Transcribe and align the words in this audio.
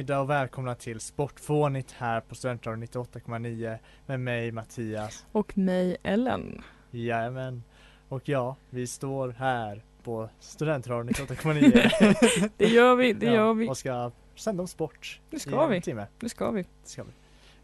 Eftermiddag 0.00 0.20
och 0.20 0.30
välkomna 0.30 0.74
till 0.74 1.00
Sportfånigt 1.00 1.92
här 1.98 2.20
på 2.20 2.34
Studentradion 2.34 2.84
98,9 2.84 3.78
med 4.06 4.20
mig 4.20 4.52
Mattias. 4.52 5.26
Och 5.32 5.58
mig 5.58 5.96
Ellen. 6.02 6.62
Jajamän. 6.90 7.62
Och 8.08 8.28
ja, 8.28 8.56
vi 8.70 8.86
står 8.86 9.28
här 9.38 9.82
på 10.02 10.28
Studentradion 10.40 11.08
98,9. 11.08 12.50
Det 12.56 12.66
gör 12.68 12.94
vi, 12.96 13.12
det 13.12 13.26
Ja, 13.26 13.32
gör 13.32 13.54
vi. 13.54 13.68
Och 13.68 13.76
ska 13.76 14.10
sända 14.34 14.62
om 14.62 14.68
sport. 14.68 15.20
Det 15.30 15.36
i 15.36 15.40
ska 15.40 15.64
en 15.64 15.70
vi, 15.70 15.80
Timme. 15.80 16.06
det 16.20 16.28
ska 16.28 16.50
vi. 16.50 16.62
Det 16.62 16.88
ska 16.88 17.02
vi. 17.02 17.10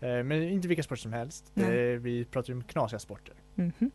Eh, 0.09 0.23
Men 0.24 0.42
inte 0.42 0.68
vilka 0.68 0.82
sporter 0.82 1.02
som 1.02 1.12
helst. 1.12 1.52
Eh, 1.54 1.64
Vi 2.00 2.24
pratar 2.30 2.48
ju 2.48 2.54
om 2.56 2.62
knasiga 2.64 2.98
sporter. 2.98 3.34
Mhm. 3.54 3.73
Mm. 3.80 3.90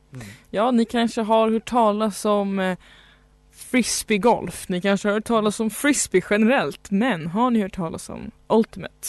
Ja, 0.49 0.71
ni 0.71 0.85
kanske 0.85 1.21
har 1.21 1.49
hört 1.51 1.65
talas 1.70 2.26
om 2.26 2.59
eh, 2.59 2.77
frisbeegolf. 3.52 4.70
Ni 4.70 4.82
kanske 4.82 5.07
har 5.07 5.13
hört 5.13 5.26
talas 5.26 5.60
om 5.60 5.70
frisbee 5.70 6.21
generellt. 6.30 6.91
Men 6.91 7.27
har 7.27 7.52
ni 7.52 7.62
hört 7.62 7.76
talas 7.76 8.10
om 8.10 8.32
Ultimate? 8.48 9.07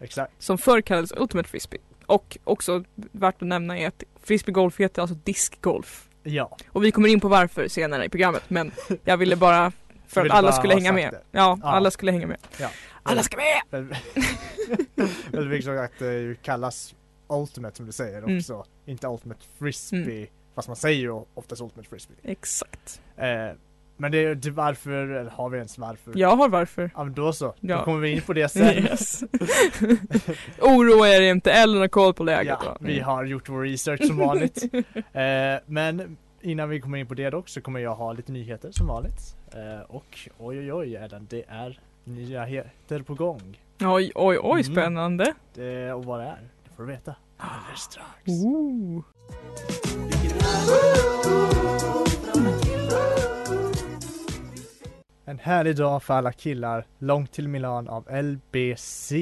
Exakt. 0.00 0.32
Som 0.38 0.58
förr 0.58 0.80
kallades 0.80 1.12
Ultimate 1.16 1.48
Frisbee. 1.48 1.78
Och 2.06 2.38
också 2.44 2.84
värt 2.94 3.42
att 3.42 3.48
nämna 3.48 3.78
är 3.78 3.88
att 3.88 4.02
frisbeegolf 4.22 4.80
heter 4.80 5.02
alltså 5.02 5.16
diskgolf. 5.24 6.08
Ja. 6.22 6.56
Och 6.68 6.84
vi 6.84 6.92
kommer 6.92 7.08
in 7.08 7.20
på 7.20 7.28
varför 7.28 7.68
senare 7.68 8.04
i 8.04 8.08
programmet. 8.08 8.42
Men 8.48 8.72
jag 9.04 9.16
ville 9.16 9.36
bara 9.36 9.72
för 10.06 10.26
att 10.26 10.32
alla 10.32 10.52
skulle 10.52 10.74
hänga 10.74 10.92
med. 10.92 11.14
Ja, 11.30 11.58
Ja. 11.62 11.68
alla 11.68 11.90
skulle 11.90 12.12
hänga 12.12 12.26
med. 12.26 12.38
Ja. 12.60 12.70
Alla 13.02 13.22
ska 13.22 13.36
med! 13.36 13.62
Väldigt 15.30 15.52
viktigt 15.52 15.68
att 15.78 15.98
det 15.98 16.42
kallas 16.42 16.94
Ultimate 17.28 17.76
som 17.76 17.86
du 17.86 17.92
säger 17.92 18.18
Mm. 18.18 18.38
också. 18.38 18.64
Inte 18.86 19.06
Ultimate 19.08 19.40
Frisbee. 19.58 20.26
Fast 20.54 20.68
man 20.68 20.76
säger 20.76 21.00
ju 21.00 21.22
oftast 21.34 21.62
Ultimate 21.62 21.88
Frisbee. 21.88 22.16
Exakt. 22.22 23.00
Eh, 23.16 23.26
men 23.96 24.12
det 24.12 24.18
är 24.18 24.50
varför, 24.50 24.90
eller 25.08 25.30
har 25.30 25.48
vi 25.50 25.56
ens 25.56 25.78
varför? 25.78 26.12
Jag 26.16 26.36
har 26.36 26.48
varför. 26.48 26.90
Ja 26.94 27.04
men 27.04 27.14
då 27.14 27.32
så, 27.32 27.54
Ja. 27.60 27.76
då 27.78 27.84
kommer 27.84 28.00
vi 28.00 28.10
in 28.10 28.20
på 28.22 28.32
det 28.32 28.48
sen. 28.48 28.64
Yes. 28.84 29.22
Oroa 30.60 31.08
er 31.08 31.20
inte, 31.20 31.52
Ellen 31.52 31.80
har 31.80 31.88
koll 31.88 32.14
på 32.14 32.24
läget. 32.24 32.58
ja, 32.62 32.70
va? 32.70 32.76
vi 32.80 33.00
har 33.00 33.24
gjort 33.24 33.48
vår 33.48 33.62
research 33.62 34.06
som 34.06 34.16
vanligt. 34.16 34.64
eh, 35.12 35.62
men 35.66 36.16
innan 36.40 36.68
vi 36.68 36.80
kommer 36.80 36.98
in 36.98 37.06
på 37.06 37.14
det 37.14 37.30
dock 37.30 37.48
så 37.48 37.60
kommer 37.60 37.80
jag 37.80 37.94
ha 37.94 38.12
lite 38.12 38.32
nyheter 38.32 38.70
som 38.72 38.86
vanligt. 38.86 39.36
Eh, 39.52 39.80
och 39.90 40.18
oj 40.38 40.58
oj 40.58 40.72
oj 40.72 40.96
Ellen, 40.96 41.26
det 41.30 41.44
är 41.48 41.78
nyheter 42.04 43.02
på 43.02 43.14
gång. 43.14 43.60
Oj, 43.80 44.12
oj, 44.14 44.38
oj, 44.42 44.60
Mm. 44.60 44.64
spännande. 44.74 45.34
Det, 45.54 45.92
och 45.92 46.04
vad 46.04 46.20
det 46.20 46.26
är, 46.26 46.38
det 46.64 46.70
får 46.76 46.82
du 46.82 46.88
veta 46.92 47.14
alldeles 47.36 47.80
strax. 47.80 48.28
Ooh. 48.28 49.04
En 55.26 55.38
härlig 55.38 55.76
dag 55.76 56.02
för 56.02 56.14
alla 56.14 56.32
killar, 56.32 56.86
långt 56.98 57.32
till 57.32 57.48
Milan 57.48 57.88
av 57.88 58.08
LBC. 58.22 59.12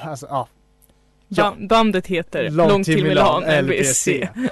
Alltså, 0.00 0.26
ja, 0.30 0.48
Ja. 1.28 1.56
Bandet 1.68 2.06
heter 2.06 2.50
Långt, 2.50 2.84
till 2.84 3.02
Milan, 3.04 3.42
LBC. 3.64 4.08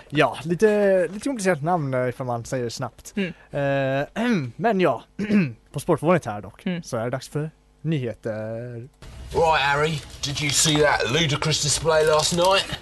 Ja, 0.09 0.39
lite, 0.45 1.03
lite 1.12 1.29
komplicerat 1.29 1.62
namn 1.62 1.95
eh, 1.95 2.09
ifall 2.09 2.27
man 2.27 2.45
säger 2.45 2.65
det 2.65 2.71
snabbt. 2.71 3.15
Mm. 3.17 3.33
Eh, 3.50 4.06
men 4.56 4.81
ja, 4.81 5.03
på 5.73 5.81
Sportfånigt 5.81 6.27
här 6.27 6.41
dock, 6.43 6.67
Mm. 6.67 6.83
så 6.83 6.97
är 6.97 7.05
det 7.05 7.11
dags 7.11 7.29
för 7.29 7.50
nyheter. 7.83 8.89
Right, 9.34 9.61
Harry, 9.61 10.00
did 10.22 10.41
you 10.41 10.50
see 10.50 10.77
that 10.83 11.11
ludicrous 11.12 11.62
display 11.62 12.05
last 12.06 12.33
night? 12.37 12.78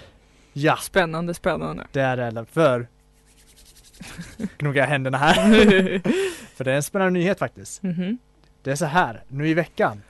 Ja, 0.53 0.77
Spännande, 0.77 1.33
spännande. 1.33 1.87
det 1.91 2.01
är 2.01 2.17
det 2.17 2.45
för 2.51 2.87
Gnugga 4.57 4.85
händerna 4.85 5.17
här. 5.17 5.35
för 6.55 6.63
det 6.63 6.71
är 6.71 6.75
en 6.75 6.83
spännande 6.83 7.19
nyhet 7.19 7.39
faktiskt. 7.39 7.83
Mhm. 7.83 8.17
Det 8.63 8.71
är 8.71 8.75
så 8.75 8.85
här, 8.85 9.23
nu 9.27 9.49
i 9.49 9.53
veckan 9.53 10.01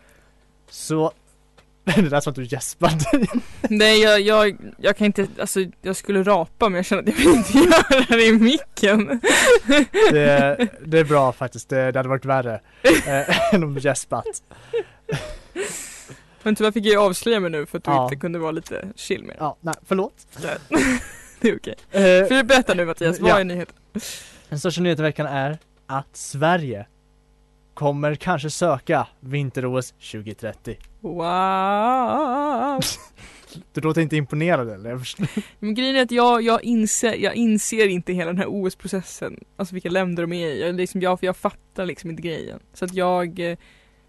så 0.70 1.12
det 1.84 2.02
lät 2.02 2.24
som 2.24 2.32
att 2.32 2.36
du 2.36 2.44
gäspade. 2.44 3.28
Nej, 3.62 4.02
jag, 4.02 4.22
jag, 4.22 4.58
jag 4.78 4.98
kan 4.98 5.06
inte, 5.06 5.28
alltså 5.40 5.60
jag 5.82 5.96
skulle 5.96 6.24
rapa 6.24 6.70
men 6.70 6.76
jag 6.76 6.86
känner 6.86 7.02
att 7.04 7.08
jag 7.10 7.16
vill 7.16 7.36
inte 7.36 7.58
göra 7.58 8.06
det 8.18 8.26
i 8.26 8.32
micken. 8.34 9.22
Det, 10.12 10.68
det 10.86 11.00
är 11.00 11.04
bra 11.04 11.32
faktiskt, 11.32 11.70
det, 11.70 11.92
det 11.92 12.00
hade 12.00 12.10
varit 12.10 12.26
värre 12.26 12.62
eh, 13.08 13.54
än 13.54 13.64
om 13.64 13.74
du 13.74 13.82
gäspat. 13.82 14.26
Men 16.48 16.56
tyvärr 16.56 16.72
fick 16.72 16.86
jag 16.86 16.92
ju 16.92 16.98
avslöja 17.00 17.40
mig 17.40 17.52
nu 17.52 17.66
för 17.66 17.78
att 17.78 17.84
du 17.84 17.92
Ja. 17.92 18.04
inte 18.04 18.16
kunde 18.16 18.40
vara 18.40 18.52
lite 18.52 18.88
chill 18.96 19.24
med 19.24 19.36
det. 19.36 19.38
Ja, 19.40 19.58
nej, 19.62 19.76
förlåt. 19.86 20.28
Det 21.42 21.50
är 21.50 21.58
okej. 21.58 21.76
Eh, 21.92 22.28
För 22.28 22.44
berätta 22.44 22.74
nu 22.74 22.86
Mattias, 22.86 23.20
vad 23.20 23.32
Ja. 23.32 23.40
är 23.40 23.44
nyheten? 23.44 23.76
Den 24.50 24.60
största 24.60 24.82
nyheten 24.82 25.06
i 25.06 25.08
veckan 25.08 25.26
är 25.28 25.58
att 25.88 26.16
Sverige 26.18 26.88
kommer 27.74 28.16
kanske 28.16 28.50
söka 28.50 29.08
vinter-OS 29.20 29.92
2030. 30.12 30.78
Wow! 31.02 32.82
Du 33.74 33.82
låter 33.82 34.02
inte 34.02 34.16
imponerad 34.16 34.70
eller? 34.70 35.02
Men 35.60 35.74
grejen 35.74 35.96
är 35.96 36.02
att 36.02 36.12
jag, 36.12 36.42
jag, 36.42 36.64
inser, 36.64 37.14
jag 37.14 37.36
inser 37.36 37.88
inte 37.88 38.14
hela 38.14 38.26
den 38.32 38.38
här 38.38 38.48
OS-processen. 38.50 39.44
Alltså 39.58 39.74
vilka 39.74 39.90
länder 39.90 40.24
de 40.24 40.34
är 40.34 40.48
i. 40.48 40.62
Jag, 40.62 40.76
liksom, 40.76 41.02
jag, 41.02 41.20
jag 41.22 41.38
fattar 41.38 41.86
liksom 41.86 42.10
inte 42.10 42.22
grejen. 42.22 42.60
Så 42.74 42.86
att 42.86 42.94
jag... 42.94 43.58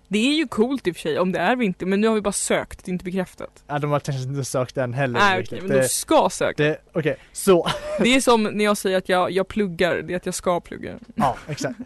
Det 0.08 0.18
är 0.18 0.34
ju 0.34 0.48
coolt 0.48 0.86
i 0.86 0.90
och 0.90 0.96
för 0.96 1.00
sig 1.00 1.18
om 1.18 1.32
det 1.32 1.38
är 1.38 1.56
vinter, 1.56 1.86
men 1.86 2.00
nu 2.00 2.06
har 2.08 2.14
vi 2.14 2.20
bara 2.20 2.32
sökt, 2.32 2.84
det 2.84 2.90
är 2.90 2.92
inte 2.92 3.04
bekräftat. 3.04 3.64
Ja, 3.66 3.78
de 3.78 3.90
har 3.90 4.00
kanske 4.00 4.22
inte 4.28 4.44
sökt 4.44 4.74
den 4.74 4.94
heller 4.94 5.18
Nej 5.20 5.40
okej, 5.42 5.60
men 5.60 5.70
de 5.70 5.76
det, 5.76 5.88
ska 5.88 6.28
söka. 6.30 6.62
det, 6.62 6.78
Okej, 6.92 7.16
så, 7.32 7.66
Det 8.00 8.14
är 8.16 8.20
som 8.20 8.42
när 8.42 8.64
jag 8.64 8.76
säger 8.76 8.98
att 8.98 9.08
jag, 9.08 9.30
jag 9.30 9.48
pluggar, 9.48 10.02
det 10.02 10.12
är 10.12 10.16
att 10.16 10.26
jag 10.26 10.34
ska 10.34 10.60
plugga. 10.60 10.98
ja 11.14 11.36
exakt. 11.48 11.78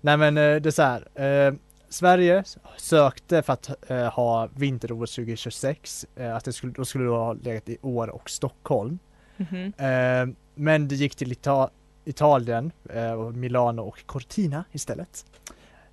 Nej 0.00 0.16
men 0.16 0.36
eh, 0.36 0.56
det 0.56 0.66
är 0.68 0.70
så 0.70 0.82
här. 0.82 1.08
Eh, 1.48 1.54
Sverige 1.88 2.44
sökte 2.76 3.42
för 3.42 3.52
att 3.52 3.90
eh, 3.90 4.04
ha 4.12 4.48
vinter-OS 4.56 5.14
2026. 5.14 6.06
Eh, 6.16 6.36
att 6.36 6.44
det 6.44 6.52
skulle, 6.52 6.72
då 6.72 6.84
skulle 6.84 7.04
det 7.04 7.10
ha 7.10 7.32
legat 7.32 7.68
i 7.68 7.78
Åre 7.82 8.10
och 8.10 8.30
Stockholm. 8.30 8.98
Mhm. 9.36 9.72
Eh, 9.78 10.34
men 10.54 10.88
det 10.88 10.94
gick 10.94 11.14
till 11.16 11.32
Ita- 11.32 11.70
Italien, 12.04 12.72
eh, 12.94 13.30
Milano 13.30 13.82
och 13.82 14.06
Cortina 14.06 14.64
istället. 14.72 15.24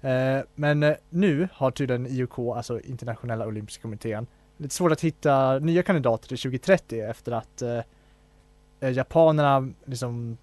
Eh, 0.07 0.43
men 0.55 0.83
eh, 0.83 0.95
nu 1.09 1.47
har 1.53 1.71
tydligen 1.71 2.07
IOK, 2.07 2.39
alltså 2.39 2.79
Internationella 2.81 3.45
Olympiska 3.47 3.81
Kommittén, 3.81 4.27
lite 4.57 4.75
svårt 4.75 4.91
att 4.91 5.01
hitta 5.01 5.59
nya 5.59 5.83
kandidater 5.83 6.27
till 6.27 6.37
2030 6.37 7.01
efter 7.01 7.31
att 7.31 7.61
eh, 7.61 8.89
japanerna 8.91 9.69
liksom, 9.85 10.37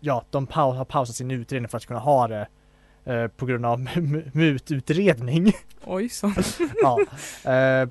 ja, 0.00 0.24
de 0.30 0.46
pau- 0.46 0.76
har 0.76 0.84
pausat 0.84 1.16
sin 1.16 1.30
utredning 1.30 1.68
för 1.68 1.76
att 1.76 1.86
kunna 1.86 2.00
ha 2.00 2.28
det 2.28 2.48
på 3.36 3.46
grund 3.46 3.66
av 3.66 3.80
mututredning. 4.32 5.52
Oj 5.84 6.08
så. 6.08 6.32
ja. 6.82 6.98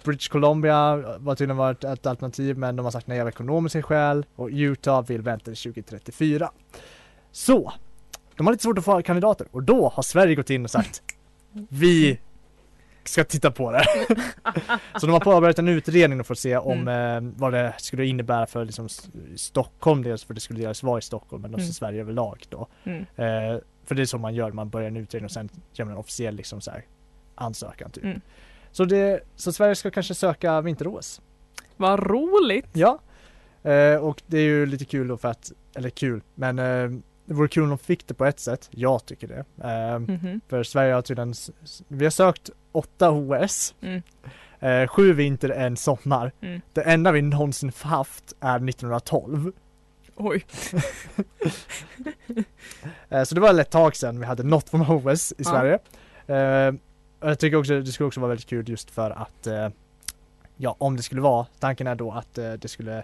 British 0.04 0.30
Columbia 0.32 0.96
var 1.18 1.36
tydligen 1.36 1.58
varit 1.58 1.84
ett 1.84 2.06
alternativ 2.06 2.58
men 2.58 2.76
de 2.76 2.86
har 2.86 2.92
sagt 2.92 3.08
nej 3.08 3.22
av 3.22 3.28
ekonomiska 3.28 3.82
skäl 3.84 4.26
och 4.36 4.50
Utah 4.52 5.06
vill 5.06 5.22
vänta 5.22 5.46
till 5.46 5.56
2034. 5.74 6.52
Så, 7.32 7.74
de 8.38 8.46
har 8.48 8.54
lite 8.54 8.64
svårt 8.64 8.78
att 8.78 8.86
få 8.86 9.02
kandidater 9.02 9.48
och 9.52 9.64
då 9.64 9.90
har 9.90 10.04
Sverige 10.04 10.36
gått 10.36 10.50
in 10.50 10.64
och 10.64 10.72
sagt 10.72 11.02
vi 11.70 12.20
ska 13.04 13.24
titta 13.24 13.52
på 13.52 13.72
det. 13.72 13.86
Så 15.00 15.06
de 15.06 15.12
har 15.12 15.20
påbörjat 15.20 15.60
en 15.60 15.68
utredning 15.68 16.24
för 16.24 16.34
att 16.34 16.40
se 16.40 16.58
om 16.58 16.88
eh, 16.88 17.40
vad 17.40 17.54
det 17.54 17.74
skulle 17.78 18.06
innebära 18.06 18.46
för 18.46 18.66
liksom, 18.66 18.90
Stockholm, 19.36 20.04
dels 20.04 20.24
för 20.24 20.34
det 20.34 20.40
skulle 20.40 20.60
delas 20.60 20.84
vara 20.84 21.00
i 21.00 21.02
Stockholm 21.02 21.42
men 21.42 21.54
också 21.54 21.64
Mm. 21.64 21.74
Sverige 21.74 22.02
överlag 22.02 22.44
då. 22.50 22.68
Mm. 22.84 23.00
Eh, 23.02 23.60
för 23.86 23.96
det 23.96 24.02
är 24.02 24.06
så 24.06 24.18
man 24.18 24.36
gör, 24.36 24.52
man 24.52 24.70
börjar 24.70 24.88
en 24.88 24.98
utredning 24.98 25.26
och 25.26 25.32
sen 25.32 25.50
gör 25.74 25.86
man 25.86 25.94
en 25.94 26.00
officiell 26.00 26.36
liksom 26.36 26.62
så 26.62 26.72
här, 26.72 26.86
ansökan 27.36 27.92
typ. 27.92 28.04
Mm. 28.04 28.22
Så, 28.72 28.86
det, 28.86 29.20
så 29.36 29.52
Sverige 29.54 29.76
ska 29.76 29.92
kanske 29.92 30.14
söka 30.14 30.62
vinter-OS. 30.62 31.22
Vad 31.78 32.00
roligt! 32.12 32.70
Ja. 32.74 33.00
Eh, 33.64 33.96
och 33.96 34.22
det 34.28 34.38
är 34.38 34.44
ju 34.44 34.66
lite 34.66 34.86
kul 34.86 35.08
då 35.08 35.18
för 35.18 35.28
att, 35.28 35.52
eller 35.76 35.90
kul, 35.90 36.22
men 36.36 36.60
eh, 36.60 37.00
det 37.28 37.34
vore 37.34 37.48
kul 37.48 37.64
om 37.64 37.70
de 37.70 37.78
fick 37.78 38.08
det 38.08 38.14
på 38.14 38.26
ett 38.26 38.40
sätt. 38.40 38.68
Jag 38.72 39.06
tycker 39.06 39.28
det. 39.28 39.46
Eh, 39.68 40.00
Mhm. 40.00 40.42
För 40.48 40.64
Sverige 40.64 40.94
har 40.94 41.02
tydligen, 41.02 41.34
vi 41.88 42.06
har 42.06 42.10
sökt 42.12 42.50
åtta 42.72 43.12
OS. 43.12 43.76
Mm. 43.82 44.02
Eh, 44.60 44.88
sju 44.88 45.14
vinter, 45.14 45.50
en 45.50 45.78
sommar. 45.78 46.32
Mm. 46.42 46.62
Det 46.74 46.82
enda 46.82 47.12
vi 47.12 47.22
någonsin 47.22 47.72
haft 47.82 48.34
är 48.40 48.60
1912. 48.60 49.52
Oj. 50.16 50.46
Eh, 53.10 53.24
Så 53.24 53.36
det 53.36 53.42
var 53.42 53.60
ett 53.60 53.70
tag 53.72 53.96
sedan 53.96 54.20
vi 54.20 54.26
hade 54.26 54.44
något 54.44 54.70
från 54.70 54.82
OS 54.82 55.32
i 55.32 55.36
Ja. 55.38 55.44
Sverige. 55.44 55.80
Eh, 56.28 56.76
och 57.20 57.30
Jag 57.30 57.40
tycker 57.40 57.58
också 57.58 57.80
det 57.80 57.86
skulle 57.92 58.08
också 58.08 58.20
vara 58.20 58.30
väldigt 58.30 58.48
kul 58.50 58.70
just 58.70 58.92
för 58.92 59.12
att 59.12 59.48
eh, 59.48 59.70
Ja 60.58 60.76
om 60.80 60.96
det 60.98 61.04
skulle 61.04 61.22
vara, 61.22 61.46
tanken 61.60 61.88
är 61.88 61.96
då 61.96 62.12
att 62.12 62.38
eh, 62.38 62.54
det 62.54 62.68
skulle 62.68 63.04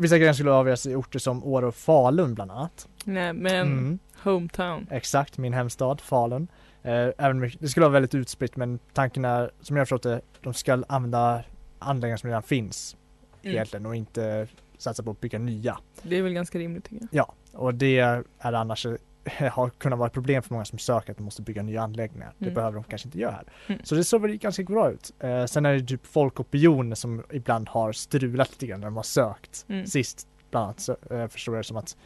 Vissa 0.00 0.18
grejer 0.18 0.32
skulle 0.32 0.50
avgöras 0.50 0.86
i 0.86 0.94
orter 0.94 1.18
som 1.18 1.44
Åre 1.44 1.66
och 1.66 1.74
Falun 1.74 2.34
bland 2.34 2.50
annat. 2.50 2.88
Nej 3.04 3.32
men 3.32 3.66
Mm, 3.66 3.98
hometown. 4.22 4.86
exakt, 4.90 5.38
min 5.38 5.52
hemstad 5.52 6.00
Falun. 6.00 6.48
Eh, 6.82 7.08
även 7.18 7.50
det 7.58 7.68
skulle 7.68 7.84
vara 7.86 7.92
väldigt 7.92 8.14
utspritt 8.14 8.56
men 8.56 8.78
tanken 8.92 9.24
är, 9.24 9.50
som 9.60 9.76
jag 9.76 9.86
förstått 9.88 10.02
det, 10.02 10.20
de 10.42 10.54
ska 10.54 10.82
använda 10.88 11.42
anläggningar 11.78 12.16
som 12.16 12.28
redan 12.28 12.42
finns 12.42 12.96
Mm. 13.42 13.54
egentligen 13.54 13.86
och 13.86 13.96
inte 13.96 14.48
satsa 14.78 15.02
på 15.02 15.10
att 15.10 15.20
bygga 15.20 15.38
nya. 15.38 15.78
Det 16.02 16.16
är 16.18 16.22
väl 16.22 16.32
ganska 16.32 16.58
rimligt 16.58 16.84
tycker 16.84 16.96
jag. 16.96 17.08
Ja, 17.12 17.34
och 17.58 17.74
det 17.74 17.98
är 17.98 18.24
annars 18.40 18.86
har 19.52 19.70
kunnat 19.70 19.98
vara 19.98 20.06
ett 20.06 20.12
problem 20.12 20.42
för 20.42 20.52
många 20.54 20.64
som 20.64 20.78
söker 20.78 21.10
att 21.12 21.16
de 21.18 21.24
måste 21.24 21.42
bygga 21.42 21.62
nya 21.62 21.82
anläggningar. 21.82 22.32
Det 22.38 22.44
Mm. 22.44 22.54
behöver 22.54 22.74
de 22.74 22.84
kanske 22.84 23.08
inte 23.08 23.18
göra 23.18 23.32
här. 23.32 23.44
Mm. 23.66 23.80
Så 23.84 23.94
det 23.94 24.04
såg 24.04 24.22
väl 24.22 24.36
ganska 24.36 24.62
bra 24.62 24.90
ut. 24.90 25.12
Eh, 25.20 25.44
sen 25.44 25.66
är 25.66 25.74
det 25.74 25.80
typ 25.86 26.06
folkopinioner 26.06 26.94
som 26.96 27.22
ibland 27.30 27.68
har 27.68 27.92
strulat 27.92 28.50
lite 28.50 28.66
grann 28.66 28.80
när 28.80 28.86
de 28.86 28.96
har 28.96 29.02
sökt. 29.02 29.64
Mm. 29.68 29.86
Sist 29.86 30.26
bland 30.50 30.64
annat 30.64 30.80
så 30.80 30.96
eh, 31.10 31.28
förstår 31.28 31.54
jag 31.54 31.64
det 31.64 31.66
som 31.66 31.76
att 31.76 31.96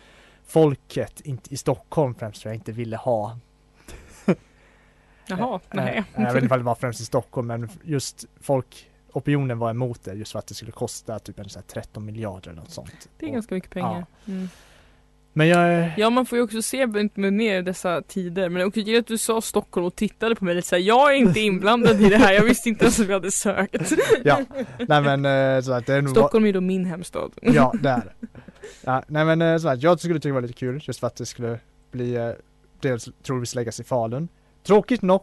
folket 0.47 1.21
inte, 1.21 1.55
i 1.55 1.57
Stockholm 1.57 2.15
främst 2.15 2.41
tror 2.43 2.51
jag 2.53 2.57
inte 2.57 2.73
ville 2.73 2.97
ha 2.97 3.39
Jaha, 5.27 5.55
Eh, 5.55 5.61
nej. 5.73 5.97
eh, 5.99 6.05
Jag 6.15 6.23
vet 6.27 6.35
inte 6.35 6.47
ifall 6.47 6.59
det 6.59 6.65
var 6.65 6.75
främst 6.75 7.01
i 7.01 7.05
Stockholm 7.05 7.47
men 7.47 7.69
just 7.83 8.25
folkopinionen 8.41 9.59
var 9.59 9.71
emot 9.71 10.05
det 10.05 10.13
just 10.15 10.33
för 10.33 10.39
att 10.39 10.47
det 10.47 10.55
skulle 10.55 10.73
kosta 10.73 11.19
typ 11.19 11.39
en 11.39 11.49
så 11.49 11.59
här 11.59 11.67
13 11.67 12.05
miljarder 12.05 12.51
eller 12.51 12.61
något 12.61 12.71
sånt. 12.71 13.09
Det 13.19 13.27
är 13.27 13.29
Och- 13.29 13.35
ganska 13.35 13.55
mycket 13.55 13.71
pengar. 13.71 14.07
Mm. 14.27 14.49
Men 15.33 15.49
jag 15.49 15.61
är 15.61 15.95
Ja 15.97 16.11
man 16.11 16.27
får 16.27 16.39
ju 16.39 16.45
också 16.45 16.63
se 16.63 16.87
med 17.15 17.33
ner 17.33 17.59
i 17.59 17.63
dessa 17.63 18.03
tider 18.03 18.49
men 18.49 18.67
också 18.67 18.81
att 18.99 19.07
du 19.07 19.19
sa 19.19 19.41
Stockholm 19.41 19.87
och 19.87 19.97
tittade 19.97 20.35
på 20.35 20.45
mig 20.45 20.55
lite 20.55 20.69
såhär 20.69 20.83
Jag 20.83 21.13
är 21.13 21.17
inte 21.17 21.41
inblandad 21.51 22.01
i 22.01 22.09
det 22.09 22.17
här, 22.17 22.33
jag 22.33 22.45
visste 22.45 22.69
inte 22.69 22.85
ens 22.85 23.01
att 23.01 23.07
vi 23.07 23.13
hade 23.13 23.31
sökt. 23.31 23.93
Ja, 24.25 24.41
nej 24.89 25.03
men 25.03 25.25
eh, 25.57 25.63
så 25.63 25.73
att 25.73 25.87
det 25.87 25.95
är 25.95 26.03
nog 26.03 26.11
Stockholm 26.11 26.47
är 26.47 26.53
då 26.53 26.61
min 26.61 26.85
hemstad. 26.85 27.31
Ja, 27.43 27.75
det 27.83 27.89
är 27.89 27.97
det. 28.21 28.29
Ja, 28.85 29.03
nej 29.07 29.25
men 29.25 29.43
eh, 29.43 29.59
så 29.59 29.69
här, 29.69 29.79
jag 29.81 30.01
skulle 30.01 30.15
tycka 30.15 30.29
det 30.29 30.33
var 30.35 30.41
lite 30.41 30.55
kul 30.55 30.81
just 30.85 31.01
för 31.01 31.07
att 31.07 31.17
det 31.17 31.27
skulle 31.27 31.59
bli 31.91 32.15
eh, 32.15 32.31
dels 32.81 33.09
troligtvis 33.23 33.55
läggas 33.55 33.81
i 33.81 33.85
Falun. 33.85 34.29
Tråkigt 34.67 35.03
nog 35.03 35.23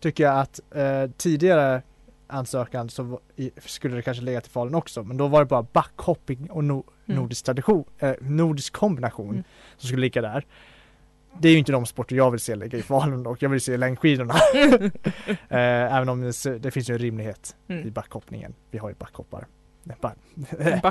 tycker 0.00 0.24
jag 0.24 0.38
att 0.38 0.60
eh, 0.74 1.10
tidigare 1.16 1.82
ansökan 2.32 2.88
så 2.90 3.20
i, 3.36 3.50
skulle 3.66 3.96
det 3.96 4.02
kanske 4.02 4.22
lägga 4.22 4.40
till 4.40 4.50
Falun 4.52 4.74
också 4.74 5.02
men 5.02 5.16
då 5.16 5.28
var 5.28 5.40
det 5.40 5.46
bara 5.46 5.62
backhopping 5.62 6.50
och 6.50 6.64
no, 6.64 6.84
Mm. 7.06 7.20
nordisk 7.22 7.44
tradition, 7.44 7.84
eh, 7.98 8.12
nordisk 8.20 8.72
kombination 8.72 9.30
Mm. 9.30 9.44
som 9.76 9.86
skulle 9.86 10.00
ligga 10.00 10.22
där. 10.22 10.46
Det 11.40 11.48
är 11.48 11.52
ju 11.52 11.58
inte 11.58 11.72
de 11.72 11.86
sporter 11.86 12.16
jag 12.16 12.30
vill 12.30 12.40
se 12.40 12.54
ligga 12.56 12.78
i 12.78 12.82
Falun 12.82 13.26
och 13.26 13.42
jag 13.42 13.48
vill 13.50 13.60
se 13.60 13.76
längdskidorna. 13.76 14.34
eh, 15.48 15.96
även 15.96 16.08
om 16.08 16.20
det, 16.20 16.58
det 16.58 16.70
finns 16.70 16.90
ju 16.90 16.92
en 16.92 16.98
rimlighet 16.98 17.56
i 17.68 17.72
Mm. 17.72 17.92
backhoppningen. 17.92 18.54
Vi 18.70 18.78
har 18.78 18.88
ju 18.88 18.94
backhoppar. 18.94 19.46
Ba- 20.00 20.14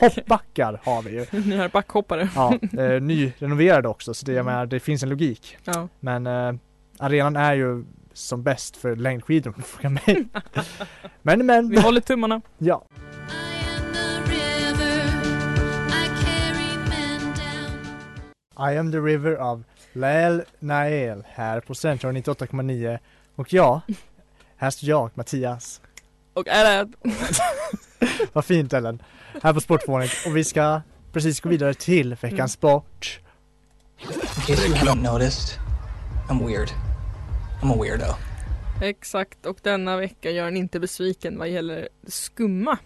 hoppbackar 0.00 0.80
har 0.84 1.02
vi 1.02 1.10
ju. 1.10 1.26
Ni 1.44 1.56
har 1.56 1.68
backhoppare. 1.68 2.28
Ja, 2.34 2.58
eh, 2.78 3.00
nyrenoverade 3.02 3.88
också 3.88 4.14
så 4.14 4.26
det, 4.26 4.32
jag 4.32 4.40
Mm. 4.40 4.52
menar, 4.52 4.66
det 4.66 4.80
finns 4.80 5.02
en 5.02 5.08
logik. 5.08 5.56
Ja. 5.64 5.88
Men 6.00 6.26
eh, 6.26 6.52
arenan 6.98 7.36
är 7.36 7.54
ju 7.54 7.84
som 8.14 8.42
bäst 8.42 8.76
för 8.76 8.96
längdskidor 8.96 9.50
om 9.50 9.54
du 9.56 9.62
frågar 9.66 9.90
mig. 9.90 10.26
men 11.22 11.46
men, 11.46 11.68
Vi 11.68 11.80
håller 11.80 12.00
tummarna. 12.00 12.40
ja. 12.58 12.86
I 18.72 18.76
am 18.78 18.92
the 18.92 18.98
river, 19.00 19.34
av 19.36 19.64
Lael 19.92 20.42
Nael 20.60 21.24
här 21.28 21.60
på 21.60 21.74
Central 21.74 22.12
98,9 22.16 22.98
och 23.36 23.52
ja, 23.52 23.80
här 24.56 24.70
står 24.70 24.88
jag, 24.88 25.10
Mattias. 25.14 25.80
Och 26.34 26.44
det 26.44 26.88
Vad 28.32 28.44
fint 28.44 28.72
Ellen. 28.72 29.02
Här 29.42 29.52
på 29.54 29.60
Sportfånet 29.60 30.10
och 30.26 30.36
vi 30.36 30.44
ska 30.44 30.80
precis 31.12 31.40
gå 31.40 31.48
vidare 31.48 31.74
till 31.74 32.14
veckans 32.14 32.38
Mm. 32.38 32.48
sport. 32.48 33.20
In 34.00 34.08
case 34.46 34.66
you 34.66 34.74
haven't 34.76 35.12
noticed, 35.12 35.58
I'm 36.28 36.46
weird. 36.46 36.68
I'm 37.62 37.70
a 37.70 37.76
weirdo. 37.82 38.04
Exakt, 38.82 39.46
och 39.46 39.58
denna 39.62 39.96
vecka 39.96 40.30
gör 40.30 40.46
en 40.46 40.56
inte 40.56 40.80
besviken 40.80 41.38
vad 41.38 41.48
gäller 41.48 41.88
skumma. 42.06 42.78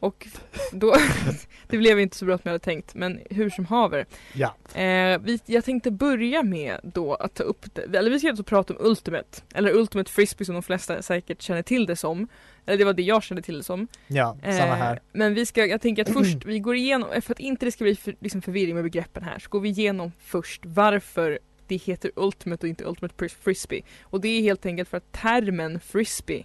Och 0.00 0.26
då, 0.72 0.96
det 1.68 1.78
blev 1.78 2.00
inte 2.00 2.16
så 2.16 2.24
bra 2.24 2.38
som 2.38 2.42
jag 2.44 2.52
hade 2.52 2.64
tänkt, 2.64 2.94
men 2.94 3.20
hur 3.30 3.50
som 3.50 3.66
haver. 3.66 4.06
Ja. 4.32 4.80
Eh, 4.80 5.18
vi, 5.18 5.40
jag 5.46 5.64
tänkte 5.64 5.90
börja 5.90 6.42
med 6.42 6.80
då 6.82 7.14
att 7.14 7.34
ta 7.34 7.42
upp 7.42 7.66
det, 7.74 7.98
eller 7.98 8.10
vi 8.10 8.18
ska 8.18 8.28
alltså 8.28 8.44
prata 8.44 8.74
om 8.74 8.86
Ultimate, 8.86 9.42
eller 9.54 9.74
Ultimate 9.74 10.10
Frisbee 10.10 10.44
som 10.44 10.54
de 10.54 10.62
flesta 10.62 11.02
säkert 11.02 11.42
känner 11.42 11.62
till 11.62 11.86
det 11.86 11.96
som. 11.96 12.28
Eller 12.66 12.78
det 12.78 12.84
var 12.84 12.92
det 12.92 13.02
jag 13.02 13.22
kände 13.22 13.42
till 13.42 13.56
det 13.56 13.64
som. 13.64 13.88
Ja, 14.06 14.36
samma 14.42 14.52
Eh, 14.52 14.74
här. 14.74 15.00
Men 15.12 15.34
vi 15.34 15.46
ska, 15.46 15.66
jag 15.66 15.80
tänker 15.80 16.02
att 16.02 16.12
först, 16.18 16.44
vi 16.44 16.58
går 16.58 16.76
igenom, 16.76 17.22
för 17.22 17.32
att 17.32 17.40
inte 17.40 17.66
det 17.66 17.72
ska 17.72 17.84
bli 17.84 17.96
för, 17.96 18.14
liksom 18.20 18.42
förvirring 18.42 18.74
med 18.74 18.84
begreppen 18.84 19.22
här, 19.22 19.38
så 19.38 19.48
går 19.48 19.60
vi 19.60 19.68
igenom 19.68 20.12
först 20.18 20.62
varför 20.64 21.38
det 21.68 21.76
heter 21.76 22.10
Ultimate 22.16 22.66
och 22.66 22.68
inte 22.68 22.84
Ultimate 22.84 23.14
Fris- 23.18 23.36
Frisbee. 23.42 23.82
Och 24.02 24.20
det 24.20 24.28
är 24.28 24.42
helt 24.42 24.66
enkelt 24.66 24.88
för 24.88 24.96
att 24.96 25.12
termen 25.12 25.80
Frisbee 25.80 26.44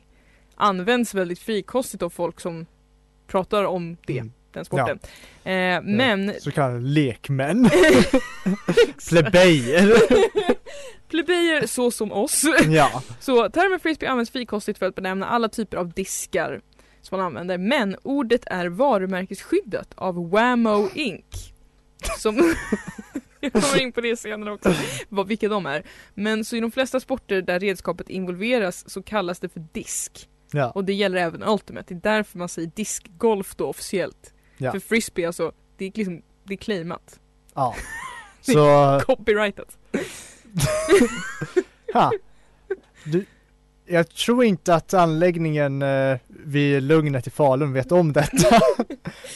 används 0.56 1.14
väldigt 1.14 1.40
frikostigt 1.40 2.04
av 2.04 2.10
folk 2.10 2.40
som 2.40 2.66
pratar 3.28 3.64
om 3.64 3.98
det, 4.08 4.18
Mm. 4.20 4.32
den 4.52 4.66
sporten. 4.66 5.00
Eh, 5.44 5.82
men 5.84 6.34
Så 6.40 6.52
kallade 6.52 6.80
lekmän. 6.80 7.70
Plebejer. 9.10 9.94
plebejer 11.10 11.68
så 11.68 11.92
som 11.92 12.12
oss. 12.12 12.44
ja. 12.70 13.04
Så 13.20 13.50
termen 13.50 13.80
frisbee 13.80 14.10
används 14.10 14.32
frikostigt 14.32 14.80
för 14.80 14.86
att 14.86 14.96
benämna 14.96 15.28
alla 15.28 15.50
typer 15.50 15.78
av 15.78 15.90
diskar 15.92 16.62
som 17.02 17.18
man 17.18 17.26
använder. 17.28 17.58
Men 17.58 17.96
ordet 18.04 18.44
är 18.46 18.66
varumärkesskyddat 18.68 19.88
av 19.96 20.30
Whammo 20.30 20.90
Inc. 20.96 21.52
Som 22.18 22.56
jag 23.42 23.54
kommer 23.54 23.82
in 23.82 23.92
på 23.92 24.02
det 24.02 24.18
senare 24.18 24.52
också, 24.52 24.74
vad, 25.10 25.28
vilka 25.28 25.50
de 25.50 25.66
är. 25.66 25.84
Men 26.14 26.46
så 26.46 26.56
i 26.56 26.60
de 26.60 26.72
flesta 26.72 27.00
sporter 27.00 27.42
där 27.42 27.60
redskapet 27.60 28.10
involveras 28.10 28.90
så 28.90 29.04
kallas 29.04 29.40
det 29.40 29.50
för 29.50 29.66
disk. 29.72 30.30
Ja. 30.52 30.72
Och 30.72 30.86
det 30.86 30.94
gäller 30.94 31.18
även 31.18 31.44
Ultimate. 31.44 31.94
Det 31.94 32.10
är 32.10 32.16
därför 32.16 32.38
man 32.38 32.50
säger 32.50 32.72
diskgolf 32.76 33.56
då 33.56 33.68
officiellt. 33.68 34.34
Ja. 34.58 34.72
För 34.72 34.80
frisbee 34.80 35.28
alltså, 35.28 35.52
det 35.78 35.86
är 35.86 35.92
liksom, 35.96 36.22
det 36.44 36.54
är 36.54 36.58
claimat. 36.58 37.20
ja. 37.54 37.76
Så, 38.44 39.02
Copyrightat. 39.06 39.78
ha. 41.94 42.12
Du, 43.04 43.26
jag 43.86 44.10
tror 44.10 44.44
inte 44.44 44.76
att 44.76 44.94
anläggningen 44.94 45.82
eh, 45.82 46.18
vid 46.28 46.84
Lugnet 46.84 47.28
i 47.28 47.30
Falun 47.30 47.74
vet 47.74 47.92
om 47.92 48.14
detta. 48.14 48.60